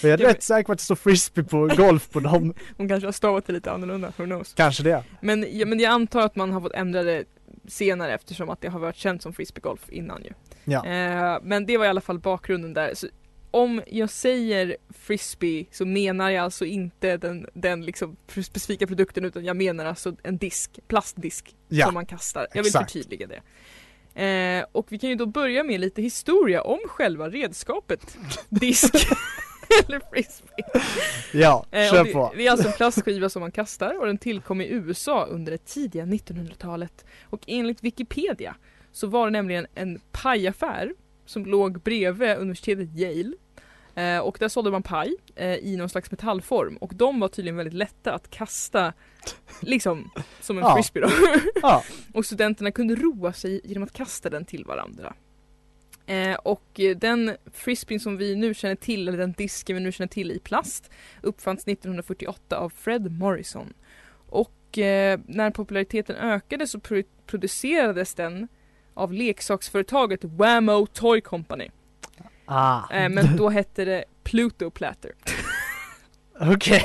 Jag 0.01 0.11
är 0.11 0.17
rätt 0.17 0.43
säker 0.43 0.65
på 0.65 0.71
att 0.71 0.77
det 0.77 0.83
står 0.83 0.95
frisbee 0.95 1.43
på 1.43 1.67
golf 1.77 2.09
på 2.09 2.19
dem. 2.19 2.53
De 2.77 2.87
kanske 2.89 3.07
har 3.07 3.11
stavat 3.11 3.47
det 3.47 3.53
lite 3.53 3.71
annorlunda, 3.71 4.13
who 4.17 4.23
knows. 4.25 4.53
Kanske 4.53 4.83
det. 4.83 5.03
Men, 5.21 5.45
ja, 5.51 5.65
men 5.65 5.79
jag 5.79 5.91
antar 5.91 6.21
att 6.21 6.35
man 6.35 6.51
har 6.51 6.61
fått 6.61 6.73
ändra 6.73 7.03
det 7.03 7.23
senare 7.67 8.13
eftersom 8.13 8.49
att 8.49 8.61
det 8.61 8.67
har 8.67 8.79
varit 8.79 8.95
känt 8.95 9.21
som 9.21 9.33
frisbeegolf 9.33 9.89
innan 9.89 10.23
ju. 10.23 10.31
Ja. 10.63 10.85
Eh, 10.85 11.39
men 11.43 11.65
det 11.65 11.77
var 11.77 11.85
i 11.85 11.87
alla 11.89 12.01
fall 12.01 12.19
bakgrunden 12.19 12.73
där. 12.73 12.91
Så 12.93 13.07
om 13.51 13.81
jag 13.87 14.09
säger 14.09 14.77
frisbee 14.89 15.65
så 15.71 15.85
menar 15.85 16.29
jag 16.29 16.43
alltså 16.43 16.65
inte 16.65 17.17
den, 17.17 17.47
den 17.53 17.85
liksom 17.85 18.15
specifika 18.27 18.87
produkten 18.87 19.25
utan 19.25 19.45
jag 19.45 19.57
menar 19.57 19.85
alltså 19.85 20.15
en 20.23 20.37
disk, 20.37 20.79
plastdisk 20.87 21.55
Ja. 21.67 21.85
som 21.85 21.93
man 21.93 22.05
kastar. 22.05 22.47
Jag 22.53 22.63
vill 22.63 22.69
exakt. 22.69 22.91
förtydliga 22.91 23.27
det. 23.27 23.41
Eh, 24.15 24.65
och 24.71 24.85
vi 24.89 24.99
kan 24.99 25.09
ju 25.09 25.15
då 25.15 25.25
börja 25.25 25.63
med 25.63 25.79
lite 25.79 26.01
historia 26.01 26.61
om 26.61 26.79
själva 26.87 27.29
redskapet 27.29 28.17
disk 28.49 28.93
eller 29.87 30.01
frisbee. 30.13 30.81
Ja, 31.33 31.65
Eh, 31.71 31.91
kör 31.91 32.03
det, 32.03 32.11
på. 32.11 32.33
det 32.37 32.47
är 32.47 32.51
alltså 32.51 32.67
en 32.67 32.73
plastskiva 32.73 33.29
som 33.29 33.39
man 33.41 33.51
kastar 33.51 33.99
och 33.99 34.05
den 34.05 34.17
tillkom 34.17 34.61
i 34.61 34.67
USA 34.69 35.25
under 35.25 35.51
det 35.51 35.65
tidiga 35.65 36.05
1900-talet. 36.05 37.05
Och 37.23 37.43
enligt 37.47 37.83
Wikipedia 37.83 38.55
så 38.91 39.07
var 39.07 39.25
det 39.25 39.31
nämligen 39.31 39.67
en 39.75 39.99
pajaffär 40.11 40.93
som 41.25 41.45
låg 41.45 41.81
bredvid 41.81 42.37
universitetet 42.37 42.89
Yale. 42.95 43.33
Eh, 43.95 44.19
och 44.19 44.37
där 44.39 44.47
sålde 44.47 44.71
man 44.71 44.83
paj 44.83 45.15
eh, 45.35 45.55
i 45.55 45.75
någon 45.77 45.89
slags 45.89 46.11
metallform 46.11 46.77
och 46.77 46.95
de 46.95 47.19
var 47.19 47.27
tydligen 47.27 47.57
väldigt 47.57 47.73
lätta 47.73 48.13
att 48.13 48.29
kasta 48.29 48.93
liksom 49.61 50.11
som 50.41 50.57
en 50.57 50.63
Ja. 50.63 50.75
frisbee 50.75 51.01
då. 51.01 51.09
Ja. 51.61 51.83
och 52.13 52.25
studenterna 52.25 52.71
kunde 52.71 52.95
roa 52.95 53.33
sig 53.33 53.61
genom 53.63 53.83
att 53.83 53.93
kasta 53.93 54.29
den 54.29 54.45
till 54.45 54.65
varandra. 54.65 55.13
Eh, 56.05 56.35
och 56.35 56.79
den 56.97 57.35
frisbeen 57.53 57.99
som 57.99 58.17
vi 58.17 58.35
nu 58.35 58.53
känner 58.53 58.75
till, 58.75 59.07
eller 59.07 59.17
den 59.17 59.31
disken 59.31 59.75
vi 59.75 59.81
nu 59.81 59.91
känner 59.91 60.07
till 60.07 60.31
i 60.31 60.39
plast, 60.39 60.91
uppfanns 61.21 61.67
1948 61.67 62.57
av 62.57 62.69
Fred 62.69 63.11
Morrison. 63.11 63.73
Och 64.29 64.77
eh, 64.77 65.19
när 65.27 65.51
populariteten 65.51 66.15
ökade 66.15 66.67
så 66.67 66.79
pro- 66.79 67.03
producerades 67.25 68.13
den 68.15 68.47
av 68.93 69.13
leksaksföretaget 69.13 70.23
Whammo 70.23 70.85
Toy 70.87 71.21
Company. 71.21 71.69
Ah. 72.45 72.93
Eh, 72.93 73.09
men 73.09 73.37
då 73.37 73.49
hette 73.49 73.85
det 73.85 74.03
Pluto 74.23 74.69
Platter. 74.69 75.11
Okej. 76.39 76.83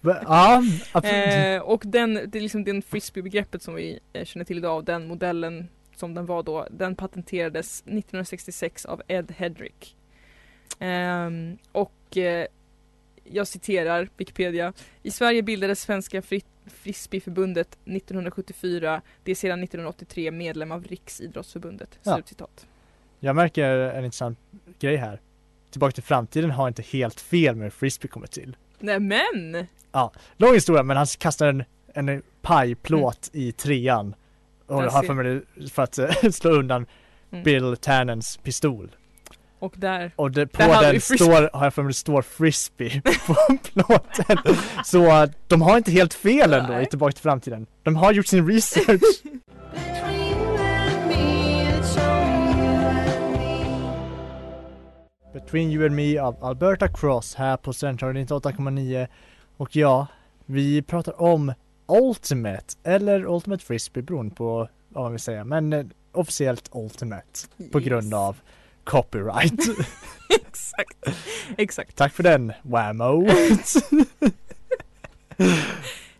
ja. 0.02 0.62
Eh, 1.02 1.60
och 1.62 1.82
den, 1.86 2.14
det 2.14 2.38
är 2.38 2.40
liksom 2.42 2.64
den 2.64 2.82
frisbee-begreppet 2.82 3.62
som 3.62 3.74
vi 3.74 4.00
eh, 4.12 4.24
känner 4.24 4.44
till 4.44 4.58
idag, 4.58 4.84
den 4.84 5.06
modellen 5.06 5.68
som 5.96 6.14
den 6.14 6.26
var 6.26 6.42
då, 6.42 6.66
den 6.70 6.96
patenterades 6.96 7.80
1966 7.80 8.84
av 8.84 9.02
Ed 9.08 9.32
Hedrick. 9.36 9.96
Ehm, 10.78 11.58
och 11.72 12.16
eh, 12.16 12.46
jag 13.24 13.46
citerar 13.48 14.08
Wikipedia. 14.16 14.72
I 15.02 15.10
Sverige 15.10 15.42
bildades 15.42 15.80
Svenska 15.80 16.22
Fri- 16.22 16.44
Frisbeeförbundet 16.66 17.68
1974. 17.84 19.02
Det 19.24 19.30
är 19.30 19.34
sedan 19.34 19.62
1983 19.62 20.30
medlem 20.30 20.72
av 20.72 20.84
Riksidrottsförbundet. 20.84 21.98
Ja. 22.02 22.14
Slutcitat. 22.14 22.66
Jag 23.24 23.36
märker 23.36 23.70
en 23.70 24.04
intressant 24.04 24.38
grej 24.78 24.96
här. 24.96 25.20
Tillbaka 25.70 25.92
till 25.92 26.02
framtiden 26.02 26.50
har 26.50 26.68
inte 26.68 26.82
helt 26.82 27.20
fel 27.20 27.56
med 27.56 27.64
hur 27.64 27.70
frisbee 27.70 28.08
kommer 28.08 28.26
till. 28.26 28.56
Nej 28.78 29.00
men! 29.00 29.66
Lång 30.36 30.54
historia 30.54 30.82
men 30.82 30.96
han 30.96 31.06
kastar 31.06 31.46
en, 31.46 31.64
en 31.94 32.22
pajplåt 32.42 33.30
i 33.32 33.52
trean. 33.52 34.14
Och 34.66 34.82
har 34.82 35.02
för 35.02 35.14
mig 35.14 35.42
för 35.70 35.82
att 35.82 35.98
eh, 35.98 36.10
slå 36.30 36.50
undan 36.50 36.86
Mm. 37.34 37.44
Bill 37.44 37.76
Tannens 37.76 38.36
pistol. 38.36 38.96
Och 39.58 39.74
där, 39.76 40.10
Och 40.16 40.30
det, 40.30 40.46
på 40.46 40.62
Där 40.62 40.92
den 40.92 41.00
står, 41.00 41.56
har 41.56 41.64
jag 41.64 41.74
för 41.74 41.82
mig 41.82 41.90
det 41.90 41.94
står 41.94 42.22
frisbee 42.22 43.02
på 43.26 43.36
plåten. 43.62 44.38
Så 44.84 45.22
eh, 45.22 45.30
de 45.46 45.62
har 45.62 45.76
inte 45.76 45.90
helt 45.90 46.14
fel 46.14 46.52
ändå 46.52 46.72
Nej. 46.72 46.82
i 46.82 46.86
Tillbaka 46.86 47.12
till 47.12 47.22
framtiden. 47.22 47.66
De 47.82 47.96
har 47.96 48.12
gjort 48.12 48.26
sin 48.26 48.48
research. 48.48 49.02
Between 55.34 55.70
You 55.70 55.84
and 55.86 55.94
Me 55.96 56.18
av 56.18 56.44
Alberta 56.44 56.88
Cross 56.88 57.34
här 57.34 57.56
på 57.56 57.72
Studentradion 57.72 58.26
98,9 58.26 59.06
och 59.56 59.76
ja, 59.76 60.06
vi 60.46 60.82
pratar 60.82 61.22
om 61.22 61.52
Ultimate 61.86 62.64
eller 62.84 63.26
Ultimate 63.26 63.64
Frisbee 63.64 64.02
beroende 64.02 64.34
på 64.34 64.68
vad 64.88 65.02
man 65.04 65.12
vill 65.12 65.20
säga 65.20 65.44
men 65.44 65.72
eh, 65.72 65.86
officiellt 66.12 66.70
Ultimate 66.72 67.26
på 67.72 67.80
Yes. 67.80 67.88
grund 67.88 68.14
av 68.14 68.36
copyright. 68.84 69.60
Exakt. 70.46 70.98
Exakt. 71.56 71.96
Tack 71.96 72.12
för 72.12 72.22
den 72.22 72.52
Whammo! 72.62 73.28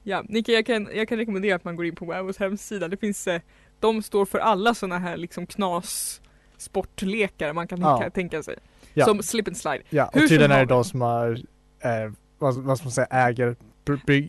Ja, 0.07 0.23
Nicke 0.29 0.53
jag 0.53 0.67
kan, 0.67 0.89
jag 0.95 1.09
kan 1.09 1.19
rekommendera 1.19 1.57
att 1.57 1.65
man 1.65 1.77
går 1.77 1.87
in 1.87 1.95
på 1.97 2.05
Wavos 2.05 2.39
hemsida. 2.39 2.89
Det 2.89 2.97
finns, 2.97 3.27
eh, 3.27 3.41
de 3.81 4.03
står 4.03 4.25
för 4.27 4.39
alla 4.39 4.75
sådana 4.75 4.99
här 4.99 5.17
liksom 5.17 5.47
knas 5.47 6.21
sportlekar 6.57 7.53
man 7.53 7.69
kan 7.69 7.81
Ja. 7.81 8.11
tänka 8.15 8.43
sig. 8.43 8.57
Ja. 8.95 9.05
Som 9.05 9.23
slip 9.23 9.49
and 9.49 9.57
slide. 9.57 9.83
Ja, 9.91 10.07
och 10.07 10.21
Hur 10.21 10.29
tydligen 10.29 10.51
är 10.51 10.59
det 10.59 10.65
de 10.67 10.85
som 10.85 11.01
har, 11.01 11.39
eh, 11.81 12.13
vad, 12.39 12.55
vad 12.55 12.79
ska 12.79 12.85
man 12.85 12.93
säga, 12.93 13.07
äger, 13.07 13.57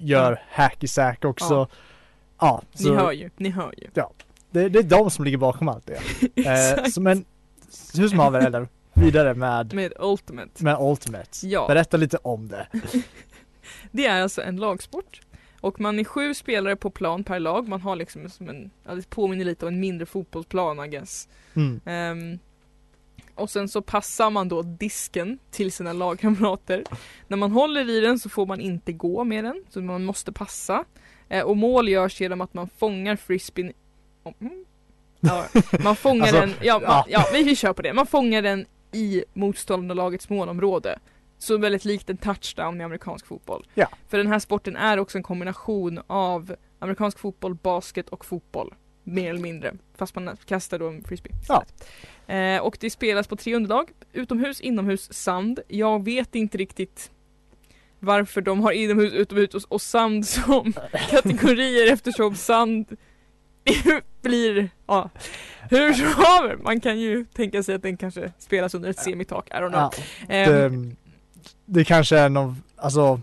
gör 0.02 0.42
hacky 0.50 0.88
sack 0.88 1.26
också. 1.26 1.54
Ja. 1.54 1.68
Ja, 2.40 2.62
Ni 2.72 2.84
så 2.84 2.96
hör 2.96 3.12
ju, 3.12 3.30
ni 3.38 3.50
hör 3.50 3.74
ju. 3.78 3.88
det, 4.52 4.70
det 4.70 4.80
är 4.80 4.84
de 4.84 5.12
som 5.12 5.26
ligger 5.26 5.38
bakom 5.38 5.68
allt 5.70 5.86
det. 5.86 6.00
Eh, 6.46 6.84
så, 6.86 7.02
men 7.02 7.26
hur 7.96 8.08
som 8.08 8.20
haver 8.20 8.46
eller 8.48 8.68
vidare 8.94 9.34
med, 9.34 9.74
Med 9.74 9.94
Ultimate. 10.00 10.64
med 10.64 10.78
Ultimate. 10.80 11.48
Ja. 11.48 11.68
Berätta 11.68 11.98
lite 11.98 12.18
om 12.18 12.48
det. 12.48 12.68
Det 13.92 14.06
är 14.06 14.22
alltså 14.22 14.42
en 14.42 14.56
lagsport. 14.58 15.22
Och 15.62 15.80
man 15.80 16.00
är 16.00 16.04
sju 16.04 16.34
spelare 16.34 16.76
på 16.76 16.90
plan 16.90 17.24
per 17.24 17.40
lag. 17.40 17.68
Man 17.68 17.82
har 17.82 17.96
liksom 17.96 18.30
som 18.30 18.50
en, 18.50 18.72
ja, 18.84 18.96
det 18.96 19.10
påminner 19.10 19.46
lite 19.46 19.66
om 19.66 19.74
en 19.74 19.80
mindre 19.80 20.06
fotbollsplan 20.06 20.86
I 20.86 20.88
guess. 20.88 21.28
Mm. 21.54 21.82
Ehm, 21.86 22.40
och 23.36 23.50
sen 23.50 23.70
så 23.70 23.82
passar 23.82 24.30
man 24.30 24.50
då 24.50 24.62
disken 24.62 25.40
till 25.52 25.72
sina 25.72 25.94
lagkamrater. 25.94 26.84
När 27.28 27.38
man 27.38 27.52
håller 27.52 27.90
i 27.90 28.00
den 28.00 28.20
så 28.20 28.30
får 28.30 28.46
man 28.46 28.62
inte 28.62 28.94
gå 28.94 29.24
med 29.24 29.44
den, 29.44 29.64
så 29.70 29.82
man 29.82 30.06
måste 30.06 30.32
passa. 30.32 30.86
Eh, 31.30 31.44
och 31.44 31.58
mål 31.58 31.90
görs 31.90 32.22
genom 32.22 32.42
att 32.42 32.54
man 32.54 32.70
fångar 32.78 33.16
frisbeen 33.16 33.74
Mm. 34.40 34.66
Ja, 35.20 35.46
man 35.84 35.96
fångar 35.96 36.22
Alltså, 36.22 36.40
den, 36.40 36.54
ja, 36.62 36.80
man, 36.88 37.04
ja. 37.08 37.26
vi, 37.34 37.44
vi 37.44 37.56
kör 37.56 37.74
på 37.74 37.82
det. 37.82 37.94
Man 37.94 38.08
fångar 38.08 38.42
den 38.42 38.66
i 38.92 39.24
motståndarlagets 39.34 40.30
målområde. 40.30 41.00
Så 41.38 41.58
väldigt 41.58 41.86
likt 41.86 42.10
en 42.10 42.18
touchdown 42.18 42.82
i 42.82 42.84
amerikansk 42.84 43.26
fotboll. 43.28 43.68
Ja. 43.74 43.88
För 44.08 44.18
den 44.18 44.28
här 44.28 44.40
sporten 44.40 44.76
är 44.76 45.00
också 45.00 45.18
en 45.18 45.24
kombination 45.24 46.02
av 46.08 46.56
amerikansk 46.80 47.20
fotboll, 47.20 47.56
basket 47.56 48.10
och 48.10 48.26
fotboll. 48.26 48.74
Mer 49.08 49.30
eller 49.30 49.42
mindre. 49.42 49.74
Fast 49.98 50.16
man 50.16 50.38
kastar 50.46 50.80
då 50.80 50.88
en 50.88 51.04
frisbee. 51.04 51.32
Ja. 51.48 51.64
Eh, 52.34 52.62
och 52.62 52.78
det 52.80 52.90
spelas 52.90 53.28
på 53.28 53.36
tre 53.36 53.56
underlag. 53.56 53.90
Utomhus, 54.14 54.62
inomhus, 54.62 55.14
sand. 55.14 55.60
Jag 55.68 56.06
vet 56.06 56.36
inte 56.36 56.58
riktigt 56.58 57.12
varför 58.00 58.42
de 58.42 58.62
har 58.62 58.72
inomhus, 58.72 59.14
utomhus 59.14 59.54
och, 59.54 59.62
och 59.72 59.82
sand 59.82 60.28
som 60.28 60.74
kategorier 61.10 61.94
eftersom 61.94 62.36
sand 62.36 62.98
blir, 64.22 64.70
ja, 64.88 65.10
hur 65.70 65.94
som 65.94 66.08
haver. 66.08 66.56
Man 66.56 66.80
kan 66.80 67.00
ju 67.00 67.26
tänka 67.26 67.64
sig 67.64 67.76
att 67.76 67.82
den 67.82 67.98
kanske 67.98 68.32
spelas 68.40 68.74
under 68.76 68.90
ett 68.90 69.00
semitak, 69.00 69.50
I 69.50 69.54
don't 69.54 69.70
know. 69.70 69.90
Ja, 70.30 70.46
det, 70.52 70.92
det 71.66 71.84
kanske 71.84 72.18
är 72.18 72.30
någon, 72.30 72.64
alltså 72.76 73.22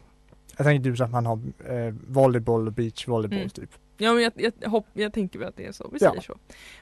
jag 0.57 0.67
tänker 0.67 0.91
typ 0.91 0.99
så 0.99 1.05
att 1.05 1.11
man 1.11 1.27
har 1.27 1.41
eh, 1.69 1.95
volleyboll 2.09 2.67
och 2.67 2.73
beachvolleyboll 2.73 3.39
Mm. 3.39 3.51
typ. 3.51 3.71
Ja 3.97 4.13
men 4.15 4.23
jag, 4.23 4.33
jag, 4.61 4.69
hopp, 4.71 4.87
jag 4.93 5.13
tänker 5.13 5.39
väl 5.39 5.49
att 5.49 5.57
det 5.57 5.65
är 5.67 5.73
så, 5.73 5.89
vi 5.93 5.99
Ja. 6.01 6.11
säger 6.11 6.23
så. 6.23 6.39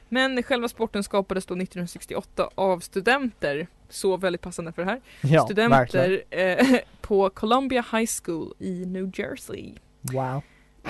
Men 0.09 0.43
själva 0.43 0.67
sporten 0.67 1.03
skapades 1.03 1.45
då 1.45 1.53
1968 1.53 2.49
av 2.55 2.79
studenter, 2.79 3.67
så 3.89 4.17
väldigt 4.17 4.41
passande 4.41 4.71
för 4.71 4.85
det 4.85 4.91
här. 4.91 5.01
Ja, 5.21 5.41
studenter 5.45 6.23
eh, 6.29 6.67
på 7.01 7.29
Columbia 7.29 7.85
High 7.91 8.09
School 8.23 8.53
i 8.59 8.85
New 8.85 9.11
Jersey. 9.19 9.73
Wow. 10.01 10.41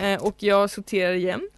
Eh, 0.03 0.23
och 0.23 0.35
jag 0.43 0.69
sorterar 0.69 1.13
igen. 1.13 1.49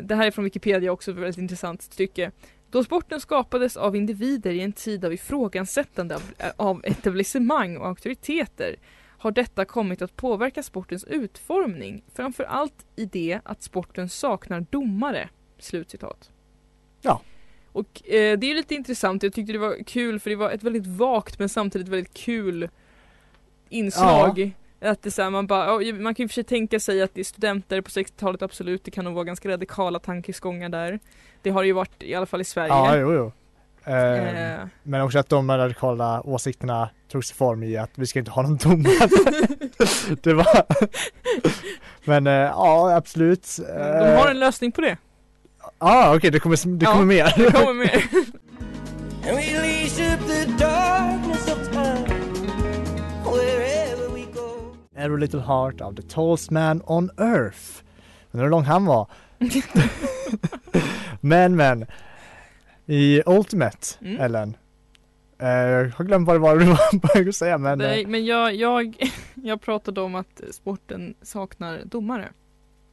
Det 0.00 0.14
här 0.14 0.26
är 0.26 0.30
från 0.30 0.44
Wikipedia 0.44 0.92
också, 0.92 1.10
ett 1.10 1.16
väldigt 1.16 1.38
intressant 1.38 1.82
stycke. 1.82 2.30
Då 2.70 2.84
sporten 2.84 3.20
skapades 3.20 3.76
av 3.76 3.96
individer 3.96 4.50
i 4.50 4.60
en 4.60 4.72
tid 4.72 5.04
av 5.04 5.12
ifrågasättande 5.12 6.14
av, 6.14 6.22
eh, 6.38 6.46
av 6.56 6.80
etablissemang 6.84 7.76
och 7.76 7.86
auktoriteter 7.86 8.76
har 9.18 9.30
detta 9.30 9.64
kommit 9.64 10.02
att 10.02 10.16
påverka 10.16 10.62
sportens 10.62 11.04
utformning, 11.04 12.02
framför 12.14 12.44
allt 12.44 12.86
i 12.96 13.04
det 13.04 13.40
att 13.44 13.62
sporten 13.62 14.08
saknar 14.08 14.66
domare. 14.70 15.28
Slutcitat. 15.58 16.30
Ja. 17.00 17.20
Och 17.72 18.10
eh, 18.10 18.38
det 18.38 18.50
är 18.50 18.54
lite 18.54 18.74
intressant, 18.74 19.22
jag 19.22 19.32
tyckte 19.32 19.52
det 19.52 19.58
var 19.58 19.84
kul 19.84 20.20
för 20.20 20.30
det 20.30 20.36
var 20.36 20.50
ett 20.50 20.62
väldigt 20.62 20.86
vagt 20.86 21.38
men 21.38 21.48
samtidigt 21.48 21.88
väldigt 21.88 22.14
kul 22.14 22.68
inslag. 23.68 24.52
Att 24.80 25.02
det 25.02 25.10
så 25.10 25.22
här, 25.22 25.30
man, 25.30 25.46
bara, 25.46 25.82
ja, 25.82 25.94
man 25.94 26.14
kan 26.14 26.24
ju 26.24 26.28
för 26.28 26.34
sig 26.34 26.44
tänka 26.44 26.80
sig 26.80 27.02
att 27.02 27.14
det 27.14 27.20
är 27.20 27.24
studenter 27.24 27.80
på 27.80 27.90
60-talet 27.90 28.42
absolut, 28.42 28.84
det 28.84 28.90
kan 28.90 29.04
nog 29.04 29.14
vara 29.14 29.24
ganska 29.24 29.48
radikala 29.48 29.98
tankegångar 29.98 30.68
där. 30.68 31.00
Det 31.42 31.50
har 31.50 31.62
det 31.62 31.66
ju 31.66 31.72
varit 31.72 32.02
i 32.02 32.14
alla 32.14 32.26
fall 32.26 32.40
i 32.40 32.44
Sverige. 32.44 32.68
Ja, 32.68 32.96
jo, 32.96 33.12
jo. 33.12 33.32
Eh, 33.88 34.58
Eh, 34.58 34.66
Men 34.82 35.00
också 35.00 35.18
att 35.18 35.28
de 35.28 35.50
radikala 35.50 36.22
åsikterna 36.26 36.90
tog 37.12 37.24
sig 37.24 37.36
form 37.36 37.62
i 37.62 37.76
att 37.76 37.90
vi 37.94 38.06
ska 38.06 38.18
inte 38.18 38.30
ha 38.30 38.42
någon 38.42 38.56
domare. 38.56 39.08
det 40.22 40.32
var... 40.34 40.62
Men 42.04 42.26
eh, 42.26 42.32
ja, 42.32 42.96
absolut. 42.96 43.56
de 43.66 44.16
har 44.16 44.30
en 44.30 44.40
lösning 44.40 44.72
på 44.72 44.80
det. 44.80 44.96
Ja, 45.62 45.70
ah, 45.78 46.16
okej, 46.16 46.30
det 46.30 46.40
kommer, 46.40 46.76
det 46.78 46.84
Ja, 46.84 46.92
kommer 46.92 47.06
mer. 47.06 47.34
Det 47.36 47.52
kommer 47.52 47.74
mer. 47.74 48.04
Every 54.96 55.20
Little 55.20 55.40
Heart 55.40 55.80
of 55.80 55.94
the 55.94 56.02
Tallest 56.02 56.50
Man 56.50 56.82
on 56.86 57.10
Earth. 57.18 57.82
Undrar 58.32 58.44
hur 58.44 58.50
lång 58.50 58.64
han 58.64 58.84
var. 58.84 59.06
men 61.20 61.56
men. 61.56 61.86
I 62.90 63.22
Ultimate, 63.26 63.78
Mm. 64.00 64.20
Ellen. 64.20 64.56
Eh, 65.38 65.48
jag 65.48 65.90
har 65.90 66.04
glömt 66.04 66.26
vad 66.26 66.36
det 66.36 66.40
var 66.40 66.58
du 66.58 66.64
var 66.64 66.98
på 66.98 67.08
väg 67.18 67.28
att 67.28 67.34
säga 67.34 67.58
men. 67.58 67.78
Nej, 67.78 68.02
eh, 68.02 68.08
men 68.08 68.24
jag, 68.26 68.54
jag, 68.54 68.96
jag 69.34 69.60
pratade 69.60 70.00
om 70.00 70.14
att 70.14 70.40
sporten 70.50 71.14
saknar 71.22 71.82
domare. 71.84 72.28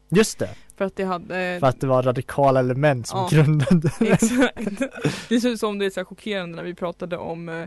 just 0.10 0.40
det, 0.40 0.50
För 0.78 0.86
att 0.86 0.96
det 0.96 1.04
hade... 1.04 1.58
för 1.60 1.68
att 1.68 1.82
det 1.82 1.88
var 1.88 2.04
radikala 2.04 2.60
element 2.60 3.08
som 3.08 3.20
Ja. 3.20 3.28
grundade. 3.32 3.90
Exakt. 4.00 4.82
Det 5.30 5.40
ser 5.40 5.50
ut 5.50 5.60
som 5.60 5.80
det 5.80 5.86
är 5.86 5.90
så 5.90 6.06
chockerande 6.06 6.56
när 6.56 6.64
vi 6.64 6.74
pratade 6.74 7.18
om 7.18 7.50
eh, 7.50 7.66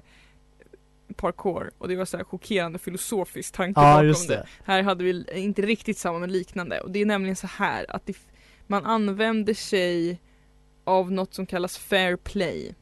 parkour 1.17 1.71
och 1.79 1.89
det 1.89 1.97
var 1.97 2.05
så 2.05 2.17
här 2.17 2.25
chockerande 2.25 2.79
filosofisk 2.79 3.55
tanke 3.55 3.81
Ja, 3.81 3.93
bakom 3.95 4.27
det. 4.29 4.35
det. 4.35 4.47
Här 4.65 4.83
hade 4.83 5.05
vi 5.05 5.25
inte 5.35 5.63
riktigt 5.63 5.99
samma 5.99 6.19
men 6.19 6.33
liknande 6.33 6.81
och 6.81 6.91
det 6.91 6.99
är 7.01 7.07
nämligen 7.07 7.37
så 7.37 7.47
här 7.47 7.87
att 7.89 8.07
det, 8.07 8.17
man 8.67 8.85
använder 8.87 9.55
sig 9.55 10.21
av 10.89 11.13
något 11.13 11.35
som 11.35 11.47
kallas 11.47 11.79
fair 11.79 12.17
play. 12.17 12.75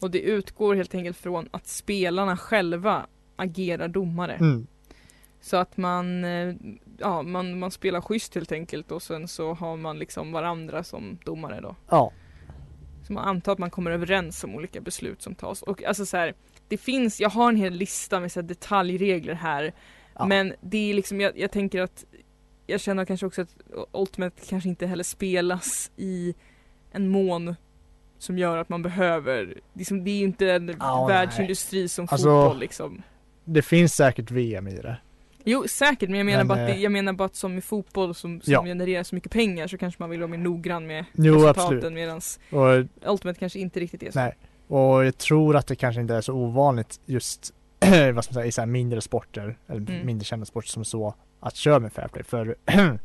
Och 0.00 0.10
det 0.10 0.20
utgår 0.20 0.74
helt 0.74 0.94
enkelt 0.94 1.16
från 1.16 1.48
att 1.50 1.66
spelarna 1.66 2.36
själva 2.36 3.06
agerar 3.36 3.88
domare. 3.88 4.34
Mm. 4.34 4.66
Så 5.40 5.56
att 5.56 5.76
man, 5.76 6.24
eh, 6.24 6.54
ja, 6.98 7.22
man, 7.22 7.58
man 7.58 7.70
spelar 7.70 8.00
schysst 8.00 8.34
helt 8.34 8.52
enkelt 8.52 8.90
och 8.92 9.02
sen 9.02 9.28
så 9.28 9.54
har 9.54 9.76
man 9.76 9.98
liksom 9.98 10.32
varandra 10.32 10.84
som 10.84 11.18
domare 11.24 11.60
då. 11.60 11.76
Ja, 11.88 12.12
Så 13.06 13.12
man 13.12 13.24
antar 13.24 13.52
att 13.52 13.58
man 13.58 13.70
kommer 13.70 13.90
överens 13.90 14.44
om 14.44 14.54
olika 14.54 14.80
beslut 14.80 15.22
som 15.22 15.34
tas. 15.34 15.62
Och 15.62 15.84
alltså 15.84 16.06
så 16.06 16.16
här, 16.16 16.34
det 16.68 16.76
finns, 16.76 17.20
jag 17.20 17.30
har 17.30 17.48
en 17.48 17.56
hel 17.56 17.72
lista 17.72 18.20
med 18.20 18.32
så 18.32 18.40
här 18.40 18.48
detaljregler 18.48 19.34
här. 19.34 19.72
Ja. 20.14 20.26
Men 20.26 20.54
det 20.60 20.90
är 20.90 20.94
liksom, 20.94 21.20
jag, 21.20 21.38
jag 21.38 21.50
tänker 21.50 21.80
att 21.80 22.04
jag 22.66 22.80
känner 22.80 23.04
kanske 23.04 23.26
också 23.26 23.42
att 23.42 23.56
Ultimate 23.92 24.46
kanske 24.48 24.68
inte 24.68 24.86
heller 24.86 25.04
spelas 25.04 25.90
i 25.96 26.34
en 26.92 27.08
mån 27.08 27.54
som 28.18 28.38
gör 28.38 28.56
att 28.58 28.68
man 28.68 28.82
behöver, 28.82 29.54
liksom, 29.74 30.04
det 30.04 30.10
är 30.10 30.18
ju 30.18 30.24
inte 30.24 30.52
en 30.52 30.76
Ja, 30.80 31.06
världsindustri 31.06 31.88
som 31.88 32.06
Alltså, 32.10 32.26
fotboll 32.28 32.58
liksom. 32.60 33.02
Det 33.44 33.62
finns 33.62 33.94
säkert 33.94 34.30
VM 34.30 34.68
i 34.68 34.74
det. 34.76 34.96
Jo 35.44 35.64
säkert 35.68 36.08
men 36.08 36.18
jag 36.18 36.24
menar, 36.26 36.38
Men, 36.38 36.48
bara, 36.48 36.60
att 36.60 36.66
det, 36.66 36.72
eh, 36.74 36.82
jag 36.82 36.92
menar 36.92 37.12
bara 37.12 37.24
att 37.24 37.36
som 37.36 37.58
i 37.58 37.60
fotboll 37.60 38.14
som, 38.14 38.40
som 38.40 38.52
Ja. 38.52 38.62
genererar 38.64 39.02
så 39.02 39.14
mycket 39.14 39.32
pengar 39.32 39.66
så 39.66 39.78
kanske 39.78 40.02
man 40.02 40.10
vill 40.10 40.20
vara 40.20 40.30
mer 40.30 40.38
noggrann 40.38 40.86
med 40.86 41.04
Jo, 41.12 41.34
resultaten 41.34 42.20
Och, 42.50 42.86
Ultimate 43.12 43.38
kanske 43.38 43.58
inte 43.58 43.80
riktigt 43.80 44.02
är 44.02 44.10
så. 44.10 44.18
nej. 44.18 44.36
Och 44.68 45.04
jag 45.06 45.18
tror 45.18 45.56
att 45.56 45.66
det 45.66 45.76
kanske 45.76 46.00
inte 46.00 46.14
är 46.14 46.20
så 46.20 46.34
ovanligt 46.34 47.00
just 47.06 47.54
vad 48.14 48.24
ska 48.24 48.32
man 48.32 48.34
säga, 48.34 48.46
i 48.46 48.52
så 48.52 48.66
mindre 48.66 49.00
sporter, 49.00 49.58
eller 49.68 49.80
Mm. 49.80 50.06
mindre 50.06 50.24
kända 50.24 50.46
sporter 50.46 50.68
som 50.70 50.84
så, 50.84 51.14
att 51.40 51.56
köra 51.56 51.78
med 51.78 51.92
fair 51.92 52.08
play. 52.08 52.24
För 52.24 52.56